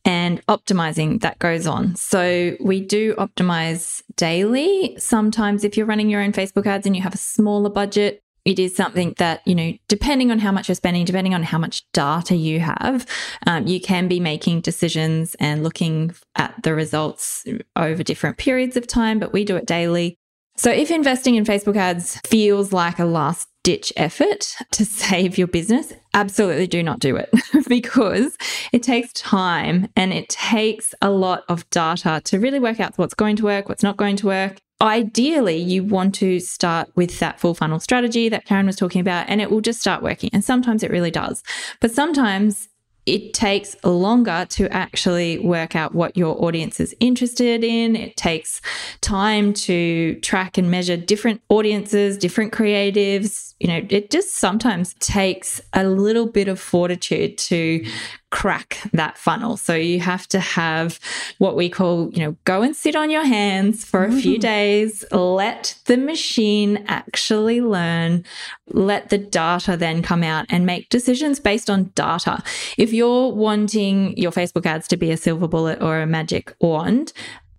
and 0.06 0.46
optimizing 0.48 1.22
that 1.22 1.40
goes 1.40 1.66
on. 1.66 1.96
So, 1.96 2.56
we 2.60 2.80
do 2.80 3.16
optimize 3.16 4.02
daily. 4.16 4.96
Sometimes, 4.98 5.64
if 5.64 5.76
you're 5.76 5.86
running 5.86 6.10
your 6.10 6.22
own 6.22 6.32
Facebook 6.32 6.66
ads 6.66 6.86
and 6.86 6.96
you 6.96 7.02
have 7.02 7.16
a 7.16 7.18
smaller 7.18 7.70
budget, 7.70 8.22
it 8.46 8.58
is 8.58 8.76
something 8.76 9.14
that, 9.18 9.42
you 9.46 9.54
know, 9.54 9.74
depending 9.88 10.32
on 10.32 10.40
how 10.40 10.52
much 10.52 10.70
you're 10.70 10.76
spending, 10.76 11.06
depending 11.06 11.34
on 11.34 11.44
how 11.44 11.58
much 11.58 11.84
data 11.92 12.36
you 12.36 12.60
have, 12.60 13.06
um, 13.46 13.68
you 13.68 13.80
can 13.82 14.08
be 14.08 14.20
making 14.20 14.62
decisions 14.62 15.36
and 15.40 15.62
looking 15.62 16.16
at 16.36 16.56
the 16.64 16.74
results 16.74 17.46
over 17.76 18.02
different 18.02 18.38
periods 18.38 18.78
of 18.78 18.88
time, 18.88 19.20
but 19.20 19.34
we 19.34 19.44
do 19.44 19.56
it 19.56 19.66
daily. 19.68 20.18
So 20.58 20.72
if 20.72 20.92
investing 20.92 21.36
in 21.36 21.46
Facebook 21.46 21.76
ads 21.76 22.20
feels 22.28 22.74
like 22.74 23.00
a 23.00 23.06
last 23.06 23.48
ditch 23.70 23.94
effort 23.98 24.56
to 24.72 24.84
save 24.84 25.38
your 25.38 25.46
business, 25.46 25.94
absolutely 26.16 26.66
do 26.66 26.82
not 26.82 26.98
do 26.98 27.16
it 27.16 27.30
because 27.68 28.36
it 28.74 28.82
takes 28.82 29.14
time 29.14 29.88
and 29.96 30.12
it 30.12 30.28
takes 30.28 30.96
a 31.04 31.12
lot 31.12 31.44
of 31.50 31.70
data 31.70 32.20
to 32.26 32.40
really 32.40 32.60
work 32.60 32.80
out 32.80 32.98
what's 32.98 33.14
going 33.14 33.36
to 33.36 33.44
work, 33.44 33.70
what's 33.70 33.84
not 33.84 33.96
going 33.96 34.16
to 34.16 34.26
work. 34.26 34.58
Ideally, 34.82 35.58
you 35.58 35.84
want 35.84 36.16
to 36.16 36.40
start 36.40 36.90
with 36.96 37.20
that 37.20 37.40
full 37.40 37.54
funnel 37.54 37.80
strategy 37.80 38.28
that 38.30 38.46
Karen 38.46 38.66
was 38.66 38.76
talking 38.76 39.02
about, 39.02 39.30
and 39.30 39.40
it 39.40 39.52
will 39.52 39.62
just 39.62 39.80
start 39.80 40.02
working. 40.02 40.32
And 40.34 40.44
sometimes 40.44 40.82
it 40.82 40.90
really 40.90 41.12
does. 41.12 41.44
But 41.80 41.92
sometimes 41.92 42.70
it 43.06 43.34
takes 43.34 43.76
longer 43.84 44.46
to 44.50 44.72
actually 44.72 45.40
work 45.40 45.76
out 45.76 45.96
what 45.96 46.16
your 46.16 46.42
audience 46.44 46.80
is 46.80 46.96
interested 47.00 47.64
in. 47.64 47.96
It 47.96 48.18
takes 48.18 48.62
time 49.02 49.54
to 49.54 50.20
track 50.22 50.58
and 50.58 50.70
measure 50.70 50.98
different 50.98 51.42
audiences, 51.50 52.18
different 52.18 52.54
creatives. 52.54 53.56
You 53.60 53.68
know, 53.68 53.86
it 53.90 54.12
just 54.12 54.36
sometimes 54.36 54.94
takes 54.96 55.60
a 55.74 55.86
little 55.86 56.28
bit 56.28 56.48
of 56.48 56.60
fortitude 56.60 57.38
to 57.40 57.86
crack 58.32 58.80
that 58.94 59.18
funnel. 59.18 59.58
So 59.58 59.74
you 59.74 60.00
have 60.02 60.28
to 60.28 60.40
have 60.40 61.00
what 61.40 61.56
we 61.56 61.70
call, 61.70 62.12
you 62.12 62.20
know, 62.20 62.36
go 62.46 62.62
and 62.62 62.76
sit 62.76 62.96
on 62.96 63.10
your 63.10 63.26
hands 63.26 63.84
for 63.84 64.04
a 64.04 64.12
few 64.12 64.34
mm-hmm. 64.34 64.42
days, 64.42 65.04
let 65.12 65.78
the 65.86 65.98
machine 65.98 66.86
actually 66.88 67.62
learn, 67.62 68.24
let 68.68 69.10
the 69.10 69.18
data 69.18 69.76
then 69.76 70.04
come 70.04 70.24
out 70.24 70.46
and 70.50 70.66
make 70.66 70.90
decisions 70.90 71.40
based 71.40 71.70
on 71.70 71.92
data. 71.96 72.44
If 72.78 72.94
you're 72.94 73.32
wanting 73.32 74.16
your 74.18 74.32
Facebook 74.32 74.66
ads 74.66 74.88
to 74.90 74.98
be 74.98 75.12
a 75.12 75.18
silver 75.18 75.48
bullet 75.48 75.82
or 75.82 76.00
a 76.00 76.08
magic 76.08 76.56
wand, 76.62 77.14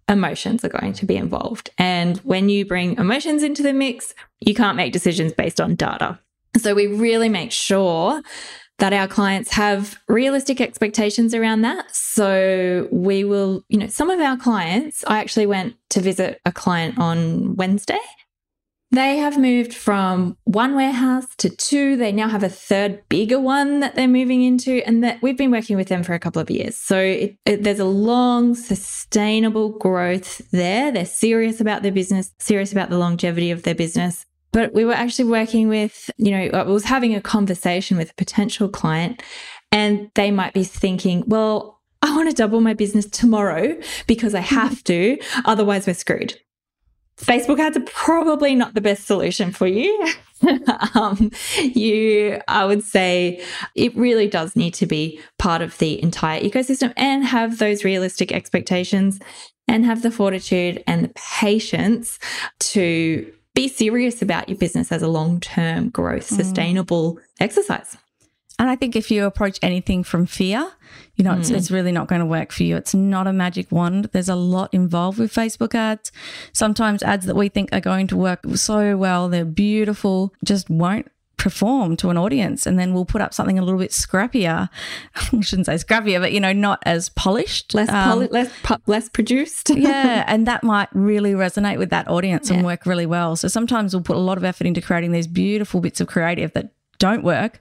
emotions 0.08 0.64
are 0.64 0.68
going 0.68 0.92
to 0.92 1.06
be 1.06 1.16
involved. 1.16 1.70
And 1.78 2.18
when 2.18 2.48
you 2.48 2.64
bring 2.64 2.96
emotions 2.96 3.42
into 3.42 3.62
the 3.62 3.72
mix, 3.72 4.14
you 4.40 4.54
can't 4.54 4.76
make 4.76 4.92
decisions 4.92 5.32
based 5.32 5.60
on 5.60 5.74
data. 5.74 6.18
So 6.56 6.74
we 6.74 6.88
really 6.88 7.28
make 7.28 7.52
sure 7.52 8.22
that 8.80 8.92
our 8.92 9.06
clients 9.06 9.52
have 9.52 9.98
realistic 10.08 10.60
expectations 10.60 11.34
around 11.34 11.62
that. 11.62 11.94
So 11.94 12.88
we 12.90 13.24
will, 13.24 13.62
you 13.68 13.78
know, 13.78 13.86
some 13.86 14.10
of 14.10 14.20
our 14.20 14.36
clients, 14.36 15.04
I 15.06 15.20
actually 15.20 15.46
went 15.46 15.76
to 15.90 16.00
visit 16.00 16.40
a 16.44 16.52
client 16.52 16.98
on 16.98 17.56
Wednesday. 17.56 18.00
They 18.92 19.18
have 19.18 19.38
moved 19.38 19.72
from 19.72 20.36
one 20.44 20.74
warehouse 20.74 21.26
to 21.36 21.48
two. 21.48 21.96
They 21.96 22.10
now 22.10 22.28
have 22.28 22.42
a 22.42 22.48
third 22.48 23.08
bigger 23.08 23.38
one 23.38 23.78
that 23.80 23.94
they're 23.94 24.08
moving 24.08 24.42
into, 24.42 24.82
and 24.84 25.04
that 25.04 25.22
we've 25.22 25.36
been 25.36 25.52
working 25.52 25.76
with 25.76 25.86
them 25.86 26.02
for 26.02 26.14
a 26.14 26.18
couple 26.18 26.42
of 26.42 26.50
years. 26.50 26.76
So 26.76 26.98
it, 26.98 27.36
it, 27.46 27.62
there's 27.62 27.78
a 27.78 27.84
long, 27.84 28.56
sustainable 28.56 29.78
growth 29.78 30.38
there. 30.50 30.90
They're 30.90 31.06
serious 31.06 31.60
about 31.60 31.82
their 31.82 31.92
business, 31.92 32.34
serious 32.40 32.72
about 32.72 32.90
the 32.90 32.98
longevity 32.98 33.52
of 33.52 33.62
their 33.62 33.76
business. 33.76 34.26
But 34.52 34.74
we 34.74 34.84
were 34.84 34.92
actually 34.92 35.30
working 35.30 35.68
with, 35.68 36.10
you 36.16 36.30
know, 36.32 36.58
I 36.58 36.62
was 36.64 36.84
having 36.84 37.14
a 37.14 37.20
conversation 37.20 37.96
with 37.96 38.10
a 38.10 38.14
potential 38.14 38.68
client, 38.68 39.22
and 39.70 40.10
they 40.14 40.30
might 40.30 40.54
be 40.54 40.64
thinking, 40.64 41.24
well, 41.26 41.80
I 42.02 42.16
want 42.16 42.30
to 42.30 42.34
double 42.34 42.60
my 42.60 42.74
business 42.74 43.06
tomorrow 43.06 43.78
because 44.06 44.34
I 44.34 44.40
have 44.40 44.82
to, 44.84 45.18
otherwise, 45.44 45.86
we're 45.86 45.94
screwed. 45.94 46.34
Facebook 47.16 47.58
ads 47.58 47.76
are 47.76 47.84
probably 47.84 48.54
not 48.54 48.74
the 48.74 48.80
best 48.80 49.06
solution 49.06 49.52
for 49.52 49.66
you. 49.66 50.12
um, 50.94 51.30
you, 51.58 52.40
I 52.48 52.64
would 52.64 52.82
say 52.82 53.44
it 53.74 53.94
really 53.94 54.26
does 54.26 54.56
need 54.56 54.72
to 54.74 54.86
be 54.86 55.20
part 55.38 55.60
of 55.60 55.76
the 55.78 56.02
entire 56.02 56.40
ecosystem 56.40 56.94
and 56.96 57.24
have 57.24 57.58
those 57.58 57.84
realistic 57.84 58.32
expectations 58.32 59.20
and 59.68 59.84
have 59.84 60.02
the 60.02 60.10
fortitude 60.10 60.82
and 60.86 61.04
the 61.04 61.12
patience 61.14 62.18
to 62.58 63.30
be 63.60 63.68
serious 63.68 64.22
about 64.22 64.48
your 64.48 64.56
business 64.56 64.90
as 64.90 65.02
a 65.02 65.08
long 65.08 65.38
term 65.38 65.90
growth, 65.90 66.30
mm. 66.30 66.36
sustainable 66.36 67.18
exercise. 67.40 67.98
And 68.58 68.70
I 68.70 68.76
think 68.76 68.96
if 68.96 69.10
you 69.10 69.26
approach 69.26 69.58
anything 69.60 70.02
from 70.02 70.24
fear, 70.24 70.66
you 71.16 71.24
know, 71.24 71.32
mm. 71.32 71.40
it's, 71.40 71.50
it's, 71.50 71.70
really 71.70 71.92
not 71.92 72.08
going 72.08 72.20
to 72.20 72.26
work 72.26 72.52
for 72.52 72.62
you. 72.62 72.76
It's 72.76 72.94
not 72.94 73.26
a 73.26 73.34
magic 73.34 73.70
wand. 73.70 74.08
There's 74.12 74.30
a 74.30 74.34
lot 74.34 74.72
involved 74.72 75.18
with 75.18 75.32
Facebook 75.32 75.74
ads. 75.74 76.10
Sometimes 76.54 77.02
ads 77.02 77.26
that 77.26 77.36
we 77.36 77.50
think 77.50 77.68
are 77.72 77.80
going 77.80 78.06
to 78.08 78.16
work 78.16 78.40
so 78.54 78.96
well, 78.96 79.28
they're 79.28 79.44
beautiful, 79.44 80.32
just 80.42 80.70
won't 80.70 81.08
perform 81.40 81.96
to 81.96 82.10
an 82.10 82.18
audience 82.18 82.66
and 82.66 82.78
then 82.78 82.92
we'll 82.92 83.06
put 83.06 83.22
up 83.22 83.32
something 83.32 83.58
a 83.58 83.62
little 83.62 83.80
bit 83.80 83.92
scrappier. 83.92 84.68
I 85.16 85.40
shouldn't 85.40 85.64
say 85.66 85.76
scrappier 85.76 86.20
but 86.20 86.32
you 86.32 86.40
know 86.40 86.52
not 86.52 86.82
as 86.84 87.08
polished. 87.08 87.72
Less 87.72 87.88
um, 87.88 88.10
poli- 88.10 88.28
less 88.28 88.50
less 88.86 89.08
produced. 89.08 89.70
Yeah 89.80 90.24
and 90.26 90.46
that 90.46 90.62
might 90.62 90.88
really 90.92 91.32
resonate 91.32 91.78
with 91.78 91.88
that 91.90 92.06
audience 92.06 92.50
yeah. 92.50 92.56
and 92.56 92.66
work 92.66 92.84
really 92.84 93.06
well. 93.06 93.34
So 93.36 93.48
sometimes 93.48 93.94
we'll 93.94 94.02
put 94.02 94.16
a 94.16 94.20
lot 94.20 94.36
of 94.36 94.44
effort 94.44 94.66
into 94.66 94.82
creating 94.82 95.12
these 95.12 95.26
beautiful 95.26 95.80
bits 95.80 96.00
of 96.00 96.06
creative 96.06 96.52
that 96.52 96.74
don't 96.98 97.24
work 97.24 97.60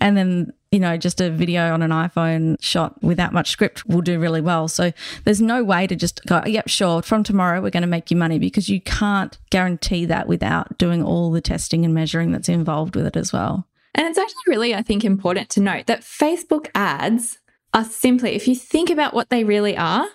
and 0.00 0.16
then 0.16 0.52
you 0.72 0.80
know, 0.80 0.96
just 0.96 1.20
a 1.20 1.30
video 1.30 1.72
on 1.72 1.82
an 1.82 1.90
iPhone 1.90 2.56
shot 2.60 3.00
without 3.02 3.32
much 3.32 3.50
script 3.50 3.86
will 3.86 4.00
do 4.00 4.18
really 4.18 4.40
well. 4.40 4.66
So 4.68 4.92
there's 5.24 5.40
no 5.40 5.62
way 5.62 5.86
to 5.86 5.94
just 5.94 6.24
go, 6.26 6.42
yep, 6.46 6.68
sure, 6.68 7.02
from 7.02 7.22
tomorrow 7.22 7.60
we're 7.60 7.70
going 7.70 7.82
to 7.82 7.86
make 7.86 8.10
you 8.10 8.16
money 8.16 8.38
because 8.38 8.70
you 8.70 8.80
can't 8.80 9.38
guarantee 9.50 10.06
that 10.06 10.26
without 10.26 10.78
doing 10.78 11.04
all 11.04 11.30
the 11.30 11.42
testing 11.42 11.84
and 11.84 11.92
measuring 11.92 12.32
that's 12.32 12.48
involved 12.48 12.96
with 12.96 13.06
it 13.06 13.16
as 13.16 13.32
well. 13.32 13.68
And 13.94 14.06
it's 14.06 14.18
actually 14.18 14.42
really, 14.46 14.74
I 14.74 14.80
think, 14.80 15.04
important 15.04 15.50
to 15.50 15.60
note 15.60 15.86
that 15.86 16.00
Facebook 16.00 16.68
ads 16.74 17.38
are 17.74 17.84
simply, 17.84 18.30
if 18.30 18.48
you 18.48 18.56
think 18.56 18.88
about 18.88 19.12
what 19.12 19.28
they 19.28 19.44
really 19.44 19.76
are, 19.76 20.06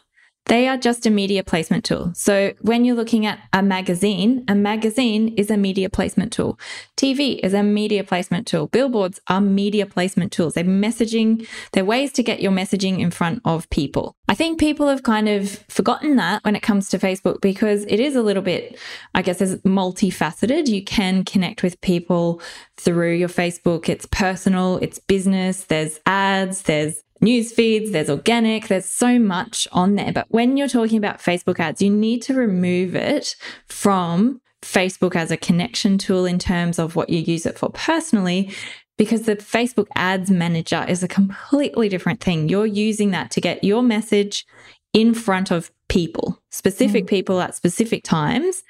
they 0.48 0.68
are 0.68 0.78
just 0.78 1.06
a 1.06 1.10
media 1.10 1.44
placement 1.44 1.84
tool. 1.84 2.12
So 2.16 2.54
when 2.62 2.86
you're 2.86 2.96
looking 2.96 3.26
at 3.26 3.40
a 3.54 3.62
magazine, 3.62 4.44
a 4.48 4.56
magazine 4.56 5.34
is 5.38 5.52
a 5.52 5.58
media 5.58 5.90
placement 5.90 6.32
tool. 6.32 6.58
TV 6.96 7.40
is 7.44 7.54
a 7.54 7.64
media 7.64 8.04
placement 8.04 8.48
tool. 8.48 8.68
Billboards 8.68 9.20
are 9.28 9.42
media 9.42 9.86
placement 9.86 10.32
tools. 10.32 10.54
They're 10.54 10.64
messaging, 10.64 11.48
they're 11.74 11.86
ways 11.86 12.12
to 12.14 12.24
get 12.24 12.42
your 12.42 12.52
messaging 12.52 13.00
in 13.00 13.12
front 13.12 13.42
of 13.46 13.70
people. 13.70 14.16
I 14.30 14.36
think 14.36 14.60
people 14.60 14.88
have 14.88 15.04
kind 15.04 15.30
of 15.30 15.64
forgotten 15.70 16.16
that 16.18 16.44
when 16.44 16.56
it 16.56 16.64
comes 16.64 16.90
to 16.90 17.00
Facebook 17.00 17.42
because 17.42 17.86
it 17.86 18.00
is 18.00 18.16
a 18.16 18.22
little 18.22 18.44
bit, 18.44 18.78
I 19.14 19.22
guess, 19.22 19.42
as 19.42 19.58
multifaceted. 19.62 20.68
You 20.68 20.84
can 20.84 21.24
connect 21.24 21.64
with 21.64 21.80
people 21.82 22.42
through 22.78 23.14
your 23.14 23.30
Facebook. 23.30 23.90
It's 23.90 24.06
personal, 24.06 24.78
it's 24.82 25.00
business, 25.00 25.66
there's 25.66 26.00
ads, 26.06 26.64
there's 26.64 27.04
news 27.22 27.52
feeds, 27.52 27.92
there's 27.92 28.10
organic, 28.10 28.68
there's 28.68 28.86
so 28.86 29.20
much 29.20 29.68
on 29.72 29.96
there. 29.96 30.12
But 30.12 30.28
when 30.30 30.58
you're 30.58 30.68
talking 30.68 30.98
about 30.98 31.20
Facebook 31.20 31.60
ads, 31.60 31.82
you 31.82 31.90
need 31.90 32.22
to 32.24 32.34
remove 32.34 32.96
it 32.96 33.36
from 33.68 34.42
Facebook 34.62 35.16
as 35.16 35.32
a 35.32 35.38
connection 35.38 35.98
tool 35.98 36.26
in 36.26 36.40
terms 36.40 36.80
of 36.80 36.96
what 36.96 37.10
you 37.10 37.20
use 37.20 37.46
it 37.46 37.58
for 37.58 37.70
personally. 37.70 38.54
Because 38.98 39.24
the 39.24 39.36
Facebook 39.36 39.88
ads 39.96 40.32
manager 40.32 40.84
is 40.88 41.04
a 41.04 41.08
completely 41.08 41.88
different 41.88 42.20
thing. 42.20 42.50
You're 42.50 42.66
using 42.66 43.12
that 43.12 43.30
to 43.32 43.42
get 43.42 43.64
your 43.64 43.84
message 43.84 44.46
in 44.92 45.14
front 45.14 45.52
of 45.52 45.72
people, 45.88 46.42
specific 46.50 47.06
mm. 47.06 47.10
people 47.10 47.40
at 47.40 47.54
specific 47.54 48.04
times. 48.04 48.64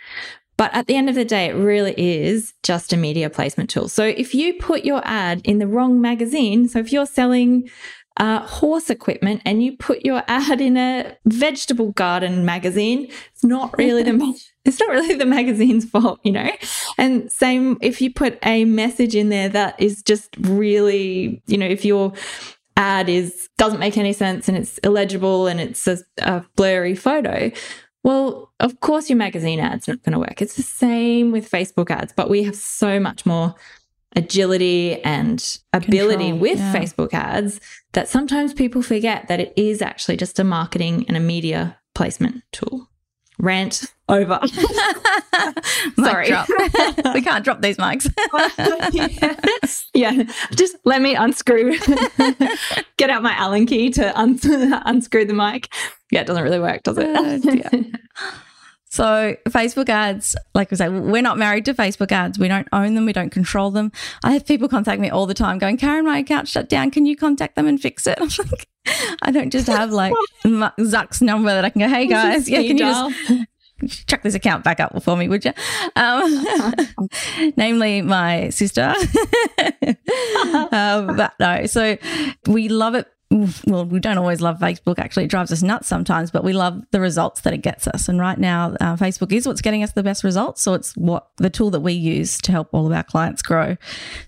But 0.58 0.74
at 0.74 0.88
the 0.88 0.96
end 0.96 1.08
of 1.08 1.16
the 1.16 1.24
day, 1.24 1.46
it 1.46 1.54
really 1.54 1.94
is 1.98 2.54
just 2.64 2.92
a 2.92 2.98
media 2.98 3.30
placement 3.30 3.70
tool. 3.70 3.88
So 3.88 4.04
if 4.04 4.34
you 4.34 4.56
put 4.56 4.84
your 4.84 5.02
ad 5.06 5.42
in 5.44 5.60
the 5.60 5.68
wrong 5.68 6.02
magazine, 6.02 6.68
so 6.68 6.80
if 6.80 6.92
you're 6.92 7.06
selling 7.06 7.70
uh, 8.18 8.40
horse 8.40 8.90
equipment 8.90 9.42
and 9.46 9.64
you 9.64 9.78
put 9.78 10.04
your 10.04 10.24
ad 10.28 10.60
in 10.60 10.76
a 10.76 11.16
vegetable 11.26 11.92
garden 11.92 12.46
magazine, 12.46 13.10
it's 13.32 13.44
not 13.44 13.76
really 13.78 14.04
the 14.04 14.42
it's 14.66 14.80
not 14.80 14.90
really 14.90 15.16
the 15.16 15.26
magazine's 15.26 15.86
fault, 15.86 16.20
you 16.24 16.32
know. 16.32 16.52
And 16.98 17.32
same 17.32 17.78
if 17.82 18.02
you 18.02 18.12
put 18.12 18.38
a 18.44 18.66
message 18.66 19.16
in 19.16 19.30
there 19.30 19.50
that 19.50 19.80
is 19.80 20.02
just 20.02 20.36
really, 20.42 21.42
you 21.48 21.58
know, 21.58 21.68
if 21.68 21.86
your 21.86 22.14
ad 22.76 23.10
is 23.10 23.50
doesn't 23.58 23.80
make 23.80 23.98
any 23.98 24.14
sense 24.14 24.48
and 24.48 24.58
it's 24.58 24.78
illegible 24.80 25.48
and 25.48 25.60
it's 25.60 25.88
a, 25.88 25.98
a 26.20 26.44
blurry 26.56 26.96
photo, 26.96 27.52
well, 28.04 28.52
of 28.60 28.80
course 28.80 29.10
your 29.10 29.18
magazine 29.18 29.60
ad's 29.60 29.88
not 29.88 30.02
going 30.04 30.14
to 30.14 30.20
work. 30.20 30.42
It's 30.42 30.56
the 30.56 30.64
same 30.64 31.32
with 31.32 31.50
Facebook 31.50 31.92
ads, 31.92 32.14
but 32.16 32.30
we 32.30 32.44
have 32.44 32.56
so 32.56 33.00
much 33.00 33.26
more 33.26 33.56
agility 34.18 35.02
and 35.04 35.60
ability 35.72 36.32
Control, 36.32 36.40
with 36.40 36.58
yeah. 36.58 36.74
Facebook 36.74 37.14
ads 37.14 37.62
that 37.94 38.10
sometimes 38.10 38.54
people 38.54 38.82
forget 38.82 39.28
that 39.28 39.40
it 39.40 39.54
is 39.56 39.82
actually 39.82 40.18
just 40.18 40.40
a 40.40 40.44
marketing 40.44 41.06
and 41.08 41.16
a 41.16 41.20
media 41.20 41.78
placement 41.94 42.44
tool. 42.52 42.90
Rant 43.40 43.86
over. 44.10 44.40
Sorry. 45.96 46.30
we 47.14 47.22
can't 47.22 47.44
drop 47.44 47.62
these 47.62 47.78
mics. 47.78 48.12
yeah. 49.94 50.24
Just 50.56 50.78
let 50.86 51.04
me 51.04 51.14
unscrew, 51.14 51.78
get 52.98 53.12
out 53.12 53.22
my 53.22 53.34
Allen 53.34 53.68
key 53.68 53.92
to 53.92 54.20
un- 54.20 54.40
unscrew 54.44 55.26
the 55.26 55.36
mic. 55.36 55.72
Yeah, 56.10 56.22
it 56.22 56.28
doesn't 56.28 56.44
really 56.44 56.60
work, 56.60 56.82
does 56.82 56.98
it? 56.98 57.16
Uh, 57.16 58.34
so, 58.98 59.36
Facebook 59.50 59.90
ads, 59.90 60.36
like 60.56 60.72
we 60.72 60.78
say, 60.78 60.90
we're 60.90 61.22
not 61.22 61.38
married 61.38 61.66
to 61.66 61.76
Facebook 61.76 62.12
ads. 62.12 62.40
We 62.40 62.48
don't 62.48 62.68
own 62.74 62.96
them. 62.96 63.06
We 63.06 63.14
don't 63.14 63.30
control 63.30 63.70
them. 63.70 63.92
I 64.24 64.32
have 64.32 64.44
people 64.44 64.68
contact 64.68 65.00
me 65.00 65.12
all 65.12 65.28
the 65.28 65.36
time 65.36 65.60
going, 65.60 65.78
Karen, 65.78 66.04
my 66.04 66.18
account 66.18 66.48
shut 66.48 66.68
down. 66.68 66.90
Can 66.90 67.06
you 67.06 67.16
contact 67.16 67.56
them 67.56 67.68
and 67.68 67.80
fix 67.80 68.08
it? 68.08 68.18
I'm 68.20 68.30
like, 68.50 68.68
I 69.22 69.30
don't 69.30 69.52
just 69.52 69.68
have 69.68 69.92
like 69.92 70.16
Zuck's 70.44 71.22
number 71.22 71.52
that 71.52 71.64
I 71.64 71.70
can 71.70 71.82
go, 71.82 71.88
hey 71.88 72.08
guys, 72.08 72.50
yeah, 72.50 72.64
can 72.64 72.76
you 72.76 72.80
just 72.80 74.08
chuck 74.08 74.24
this 74.24 74.34
account 74.34 74.64
back 74.64 74.80
up 74.80 75.04
for 75.04 75.16
me, 75.16 75.28
would 75.28 75.46
you? 75.46 75.54
Um, 75.96 76.74
namely, 77.56 78.02
my 78.02 78.50
sister. 78.50 78.96
um, 80.72 81.16
but 81.16 81.34
no, 81.40 81.68
so 81.68 82.00
we 82.48 82.68
love 82.68 82.96
it. 82.96 83.08
Well, 83.30 83.86
we 83.86 84.00
don't 84.00 84.18
always 84.18 84.40
love 84.40 84.60
Facebook. 84.60 85.00
Actually, 85.00 85.26
it 85.26 85.30
drives 85.30 85.52
us 85.52 85.62
nuts 85.62 85.88
sometimes, 85.88 86.32
but 86.32 86.46
we 86.46 86.54
love 86.54 86.82
the 86.92 87.02
results 87.02 87.42
that 87.42 87.54
it 87.54 87.62
gets 87.62 87.86
us. 87.88 88.08
And 88.08 88.20
right 88.20 88.38
now, 88.38 88.76
uh, 88.80 88.96
Facebook 88.96 89.34
is 89.34 89.46
what's 89.46 89.62
getting 89.62 89.84
us 89.84 89.92
the 89.92 90.04
best 90.04 90.24
results. 90.24 90.62
So 90.62 90.74
it's 90.74 90.96
what 90.96 91.28
the 91.36 91.50
tool 91.50 91.70
that 91.72 91.82
we 91.82 91.92
use 91.92 92.38
to 92.40 92.54
help 92.54 92.70
all 92.72 92.86
of 92.86 92.94
our 92.94 93.04
clients 93.04 93.42
grow. 93.42 93.76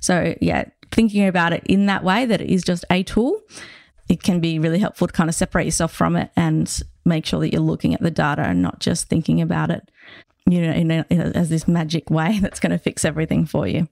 So 0.02 0.36
yeah, 0.42 0.66
thinking 0.92 1.26
about 1.28 1.54
it 1.54 1.64
in 1.66 1.86
that 1.86 2.04
way 2.04 2.26
that 2.26 2.42
it 2.42 2.50
is 2.50 2.64
just 2.64 2.84
a 2.90 3.04
tool 3.04 3.42
it 4.10 4.24
can 4.24 4.40
be 4.42 4.60
really 4.60 4.80
helpful 4.80 5.08
to 5.08 5.14
kind 5.14 5.30
of 5.30 5.36
separate 5.36 5.66
yourself 5.66 5.94
from 5.94 6.16
it 6.16 6.32
and 6.36 6.82
make 7.06 7.26
sure 7.26 7.40
that 7.40 7.54
you're 7.54 7.62
looking 7.62 7.94
at 7.94 8.02
the 8.02 8.12
data 8.12 8.42
and 8.42 8.62
not 8.62 8.80
just 8.80 9.08
thinking 9.08 9.40
about 9.40 9.70
it, 9.70 9.90
you 10.48 10.62
know, 10.62 10.72
in 10.72 10.92
a, 10.92 11.06
as 11.12 11.50
this 11.50 11.68
magic 11.68 12.10
way 12.10 12.40
that's 12.42 12.60
going 12.60 12.72
to 12.72 12.80
fix 12.80 13.06
everything 13.06 13.46
for 13.46 13.68
you. 13.68 13.88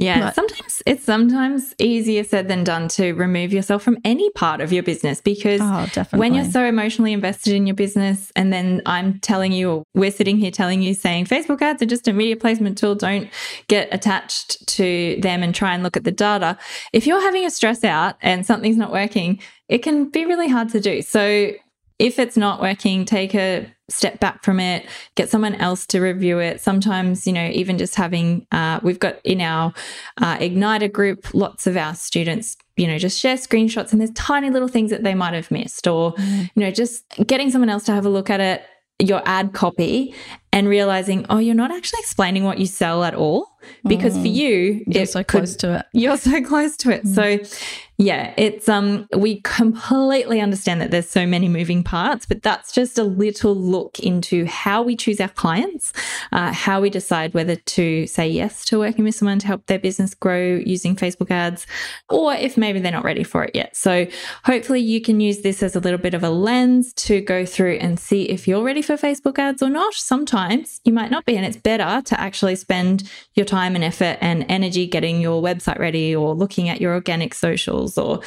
Yeah, 0.00 0.20
but, 0.20 0.34
sometimes 0.34 0.82
it's 0.86 1.04
sometimes 1.04 1.74
easier 1.78 2.24
said 2.24 2.48
than 2.48 2.64
done 2.64 2.88
to 2.88 3.12
remove 3.12 3.52
yourself 3.52 3.82
from 3.82 3.98
any 4.02 4.30
part 4.30 4.62
of 4.62 4.72
your 4.72 4.82
business 4.82 5.20
because 5.20 5.60
oh, 5.62 5.86
when 6.12 6.32
you're 6.32 6.50
so 6.50 6.64
emotionally 6.64 7.12
invested 7.12 7.52
in 7.52 7.66
your 7.66 7.76
business, 7.76 8.32
and 8.34 8.50
then 8.50 8.80
I'm 8.86 9.18
telling 9.20 9.52
you, 9.52 9.70
or 9.70 9.84
we're 9.92 10.10
sitting 10.10 10.38
here 10.38 10.50
telling 10.50 10.80
you, 10.80 10.94
saying 10.94 11.26
Facebook 11.26 11.60
ads 11.60 11.82
are 11.82 11.86
just 11.86 12.08
a 12.08 12.14
media 12.14 12.36
placement 12.36 12.78
tool, 12.78 12.94
don't 12.94 13.28
get 13.68 13.88
attached 13.92 14.66
to 14.68 15.18
them 15.20 15.42
and 15.42 15.54
try 15.54 15.74
and 15.74 15.82
look 15.82 15.98
at 15.98 16.04
the 16.04 16.12
data. 16.12 16.56
If 16.94 17.06
you're 17.06 17.20
having 17.20 17.44
a 17.44 17.50
stress 17.50 17.84
out 17.84 18.16
and 18.22 18.46
something's 18.46 18.78
not 18.78 18.92
working, 18.92 19.38
it 19.68 19.82
can 19.82 20.08
be 20.08 20.24
really 20.24 20.48
hard 20.48 20.70
to 20.70 20.80
do. 20.80 21.02
So 21.02 21.52
if 22.00 22.18
it's 22.18 22.36
not 22.36 22.62
working, 22.62 23.04
take 23.04 23.34
a 23.34 23.70
step 23.90 24.20
back 24.20 24.42
from 24.42 24.58
it, 24.58 24.86
get 25.16 25.28
someone 25.28 25.54
else 25.56 25.84
to 25.84 26.00
review 26.00 26.38
it. 26.38 26.60
Sometimes, 26.60 27.26
you 27.26 27.32
know, 27.32 27.50
even 27.52 27.76
just 27.76 27.94
having, 27.94 28.46
uh, 28.52 28.80
we've 28.82 28.98
got 28.98 29.20
in 29.22 29.42
our 29.42 29.74
uh, 30.16 30.38
Igniter 30.38 30.90
group, 30.90 31.34
lots 31.34 31.66
of 31.66 31.76
our 31.76 31.94
students, 31.94 32.56
you 32.76 32.86
know, 32.86 32.98
just 32.98 33.20
share 33.20 33.36
screenshots 33.36 33.92
and 33.92 34.00
there's 34.00 34.12
tiny 34.12 34.48
little 34.48 34.68
things 34.68 34.90
that 34.90 35.02
they 35.02 35.14
might 35.14 35.34
have 35.34 35.50
missed, 35.50 35.86
or, 35.86 36.14
mm. 36.14 36.50
you 36.54 36.62
know, 36.62 36.70
just 36.70 37.04
getting 37.26 37.50
someone 37.50 37.68
else 37.68 37.84
to 37.84 37.92
have 37.92 38.06
a 38.06 38.08
look 38.08 38.30
at 38.30 38.40
it, 38.40 38.62
your 38.98 39.22
ad 39.26 39.52
copy, 39.52 40.14
and 40.52 40.68
realizing, 40.68 41.26
oh, 41.28 41.38
you're 41.38 41.54
not 41.54 41.70
actually 41.70 42.00
explaining 42.00 42.44
what 42.44 42.58
you 42.58 42.66
sell 42.66 43.04
at 43.04 43.14
all. 43.14 43.46
Because 43.86 44.16
mm. 44.16 44.22
for 44.22 44.28
you, 44.28 44.84
you're 44.86 45.04
so 45.04 45.22
close 45.22 45.52
could, 45.52 45.60
to 45.60 45.78
it. 45.80 45.86
You're 45.92 46.16
so 46.16 46.42
close 46.42 46.76
to 46.78 46.90
it. 46.90 47.04
Mm. 47.04 47.14
So 47.14 47.56
yeah, 48.00 48.32
it's 48.38 48.66
um 48.66 49.06
we 49.14 49.42
completely 49.42 50.40
understand 50.40 50.80
that 50.80 50.90
there's 50.90 51.10
so 51.10 51.26
many 51.26 51.50
moving 51.50 51.84
parts, 51.84 52.24
but 52.24 52.42
that's 52.42 52.72
just 52.72 52.96
a 52.96 53.02
little 53.04 53.54
look 53.54 53.98
into 53.98 54.46
how 54.46 54.80
we 54.80 54.96
choose 54.96 55.20
our 55.20 55.28
clients, 55.28 55.92
uh, 56.32 56.50
how 56.50 56.80
we 56.80 56.88
decide 56.88 57.34
whether 57.34 57.56
to 57.56 58.06
say 58.06 58.26
yes 58.26 58.64
to 58.64 58.78
working 58.78 59.04
with 59.04 59.14
someone 59.14 59.38
to 59.40 59.46
help 59.46 59.66
their 59.66 59.78
business 59.78 60.14
grow 60.14 60.54
using 60.64 60.96
Facebook 60.96 61.30
ads, 61.30 61.66
or 62.08 62.32
if 62.32 62.56
maybe 62.56 62.80
they're 62.80 62.90
not 62.90 63.04
ready 63.04 63.22
for 63.22 63.44
it 63.44 63.54
yet. 63.54 63.76
So 63.76 64.06
hopefully 64.44 64.80
you 64.80 65.02
can 65.02 65.20
use 65.20 65.42
this 65.42 65.62
as 65.62 65.76
a 65.76 65.80
little 65.80 65.98
bit 65.98 66.14
of 66.14 66.24
a 66.24 66.30
lens 66.30 66.94
to 66.94 67.20
go 67.20 67.44
through 67.44 67.74
and 67.82 68.00
see 68.00 68.22
if 68.30 68.48
you're 68.48 68.64
ready 68.64 68.80
for 68.80 68.94
Facebook 68.94 69.38
ads 69.38 69.62
or 69.62 69.68
not. 69.68 69.92
Sometimes 69.92 70.80
you 70.84 70.94
might 70.94 71.10
not 71.10 71.26
be, 71.26 71.36
and 71.36 71.44
it's 71.44 71.58
better 71.58 72.00
to 72.06 72.18
actually 72.18 72.56
spend 72.56 73.10
your 73.34 73.44
time 73.44 73.74
and 73.74 73.84
effort 73.84 74.16
and 74.22 74.46
energy 74.48 74.86
getting 74.86 75.20
your 75.20 75.42
website 75.42 75.78
ready 75.78 76.16
or 76.16 76.34
looking 76.34 76.70
at 76.70 76.80
your 76.80 76.94
organic 76.94 77.34
socials 77.34 77.89
or 77.98 78.20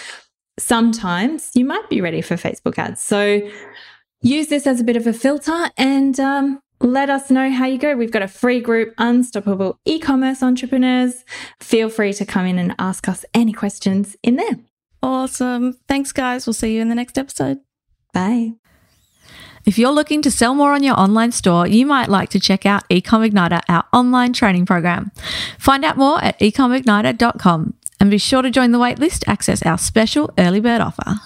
sometimes 0.60 1.52
you 1.54 1.66
might 1.66 1.90
be 1.90 2.02
ready 2.02 2.22
for 2.22 2.36
Facebook 2.36 2.78
ads. 2.78 3.02
So 3.02 3.42
use 4.22 4.48
this 4.48 4.68
as 4.68 4.80
a 4.80 4.84
bit 4.84 4.96
of 4.96 5.08
a 5.08 5.14
filter 5.14 5.70
and 5.78 6.20
um, 6.20 6.60
let 6.80 7.10
us 7.10 7.30
know 7.32 7.50
how 7.52 7.66
you 7.66 7.78
go. 7.78 7.96
We've 7.96 8.12
got 8.12 8.22
a 8.22 8.28
free 8.28 8.60
group, 8.60 8.94
Unstoppable 8.98 9.80
E 9.86 10.00
Commerce 10.00 10.44
Entrepreneurs. 10.44 11.24
Feel 11.60 11.90
free 11.90 12.14
to 12.14 12.26
come 12.26 12.46
in 12.46 12.60
and 12.60 12.76
ask 12.78 13.08
us 13.08 13.26
any 13.34 13.54
questions 13.54 14.16
in 14.24 14.36
there. 14.36 14.60
Awesome. 15.02 15.78
Thanks, 15.88 16.12
guys. 16.12 16.46
We'll 16.46 16.54
see 16.54 16.76
you 16.76 16.82
in 16.82 16.90
the 16.90 16.96
next 16.96 17.18
episode. 17.18 17.60
Bye. 18.14 18.54
If 19.66 19.78
you're 19.78 19.92
looking 19.92 20.22
to 20.24 20.32
sell 20.32 20.56
more 20.56 20.74
on 20.74 20.84
your 20.84 21.00
online 21.00 21.32
store, 21.32 21.66
you 21.68 21.86
might 21.86 22.10
like 22.10 22.30
to 22.32 22.40
check 22.40 22.66
out 22.66 22.88
Ecom 22.90 23.30
Igniter, 23.30 23.62
our 23.70 23.86
online 23.94 24.34
training 24.34 24.66
program. 24.66 25.12
Find 25.58 25.86
out 25.86 25.98
more 25.98 26.22
at 26.22 26.38
ecomigniter.com 26.40 27.76
and 28.04 28.12
be 28.12 28.18
sure 28.18 28.42
to 28.42 28.52
join 28.52 28.74
the 28.74 28.78
waitlist 28.78 29.20
to 29.20 29.30
access 29.30 29.64
our 29.64 29.78
special 29.78 30.30
early 30.38 30.60
bird 30.60 30.82
offer. 30.82 31.22